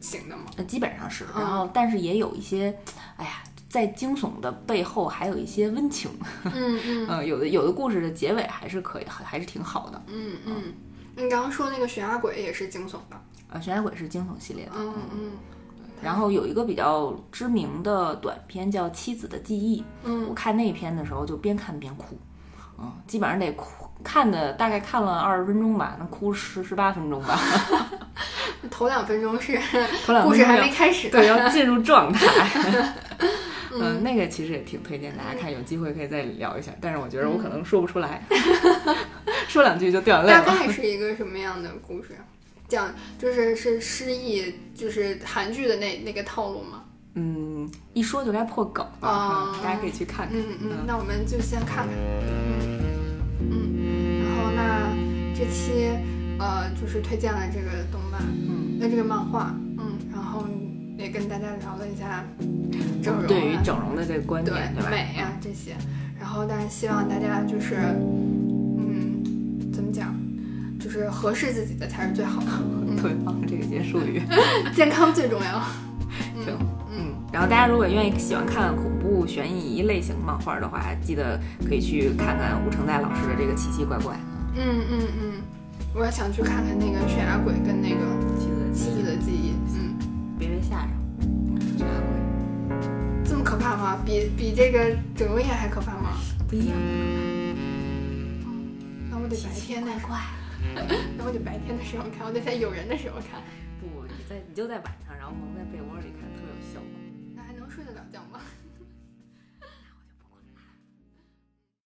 [0.00, 0.44] 型的吗？
[0.56, 1.42] 呃，基本上是，嗯。
[1.42, 2.76] 然后但是也有一些，
[3.16, 6.10] 哎呀，在惊悚的背后还有一些温情，
[6.44, 6.52] 嗯
[6.84, 7.06] 嗯。
[7.08, 10.02] 嗯，有的有的故事的结尾还是可以，还还是挺好的。
[10.08, 10.74] 嗯嗯，
[11.16, 13.20] 你刚刚说那个悬崖鬼也是惊悚的，
[13.50, 15.30] 呃，悬崖鬼是惊悚系列的，嗯嗯
[16.00, 20.26] 然后有一个比较知名的短片叫《妻子的记忆》，嗯。
[20.28, 22.16] 我嗯看那篇的时候就边看边哭，
[22.78, 27.36] 嗯，基本上得哭，看的大概看了二十分钟吧，能哭十十八分钟吧，
[28.70, 29.58] 头两分钟是
[30.04, 32.26] 头两故事还没开始，对，要进入状态。
[33.80, 36.72] 嗯，那个其实也挺推荐大家看，有机会可以再聊一下。
[36.80, 38.22] 但是我觉得我可能说不出来，
[39.46, 40.44] 说两句就掉眼泪了。
[40.44, 42.16] 大概是一个什么样的故事？
[42.66, 46.84] 讲就是是失忆，就是韩剧的那那个套路吗？
[47.14, 50.36] 嗯，一说就该破梗了，哦嗯大家可以去看看。
[50.36, 51.88] 嗯嗯，那我们就先看看，
[53.40, 54.92] 嗯嗯，然后那
[55.34, 55.88] 这期
[56.38, 58.20] 呃就是推荐了这个动漫，
[58.78, 60.44] 嗯，那这个漫画，嗯，然后
[60.96, 62.24] 也跟大家聊了一下
[63.02, 64.90] 整容、啊，对于整容的这个观对点，对吧？
[64.90, 65.76] 美啊这些，
[66.18, 67.76] 然后但是希望大家就是
[68.78, 69.22] 嗯
[69.72, 70.14] 怎么讲，
[70.78, 72.50] 就是合适自己的才是最好的，
[72.88, 74.22] 嗯对，放这个结束语。
[74.74, 75.62] 健康最重要。
[76.44, 76.56] 行，
[76.90, 84.16] 嗯，然后大家如果愿意喜欢看恐怖悬疑类型漫画的话，记得可以去看看吴承代老师的这个奇奇怪怪
[84.56, 85.32] 嗯嗯嗯，
[85.94, 88.00] 我也想去看看那个悬崖鬼跟那个
[88.72, 89.98] 妻子的记忆，嗯，
[90.38, 90.90] 别被吓着，
[91.78, 92.06] 这还会
[93.24, 93.98] 这么可怕吗？
[94.04, 96.18] 比比这个整容液还可怕吗？
[96.48, 96.76] 不一样。
[99.10, 99.84] 那我得白天
[101.16, 103.40] 那我得白天的时候看，我得在有人的时候看。
[103.80, 105.97] 不，你在你就在晚上，然后蒙在被窝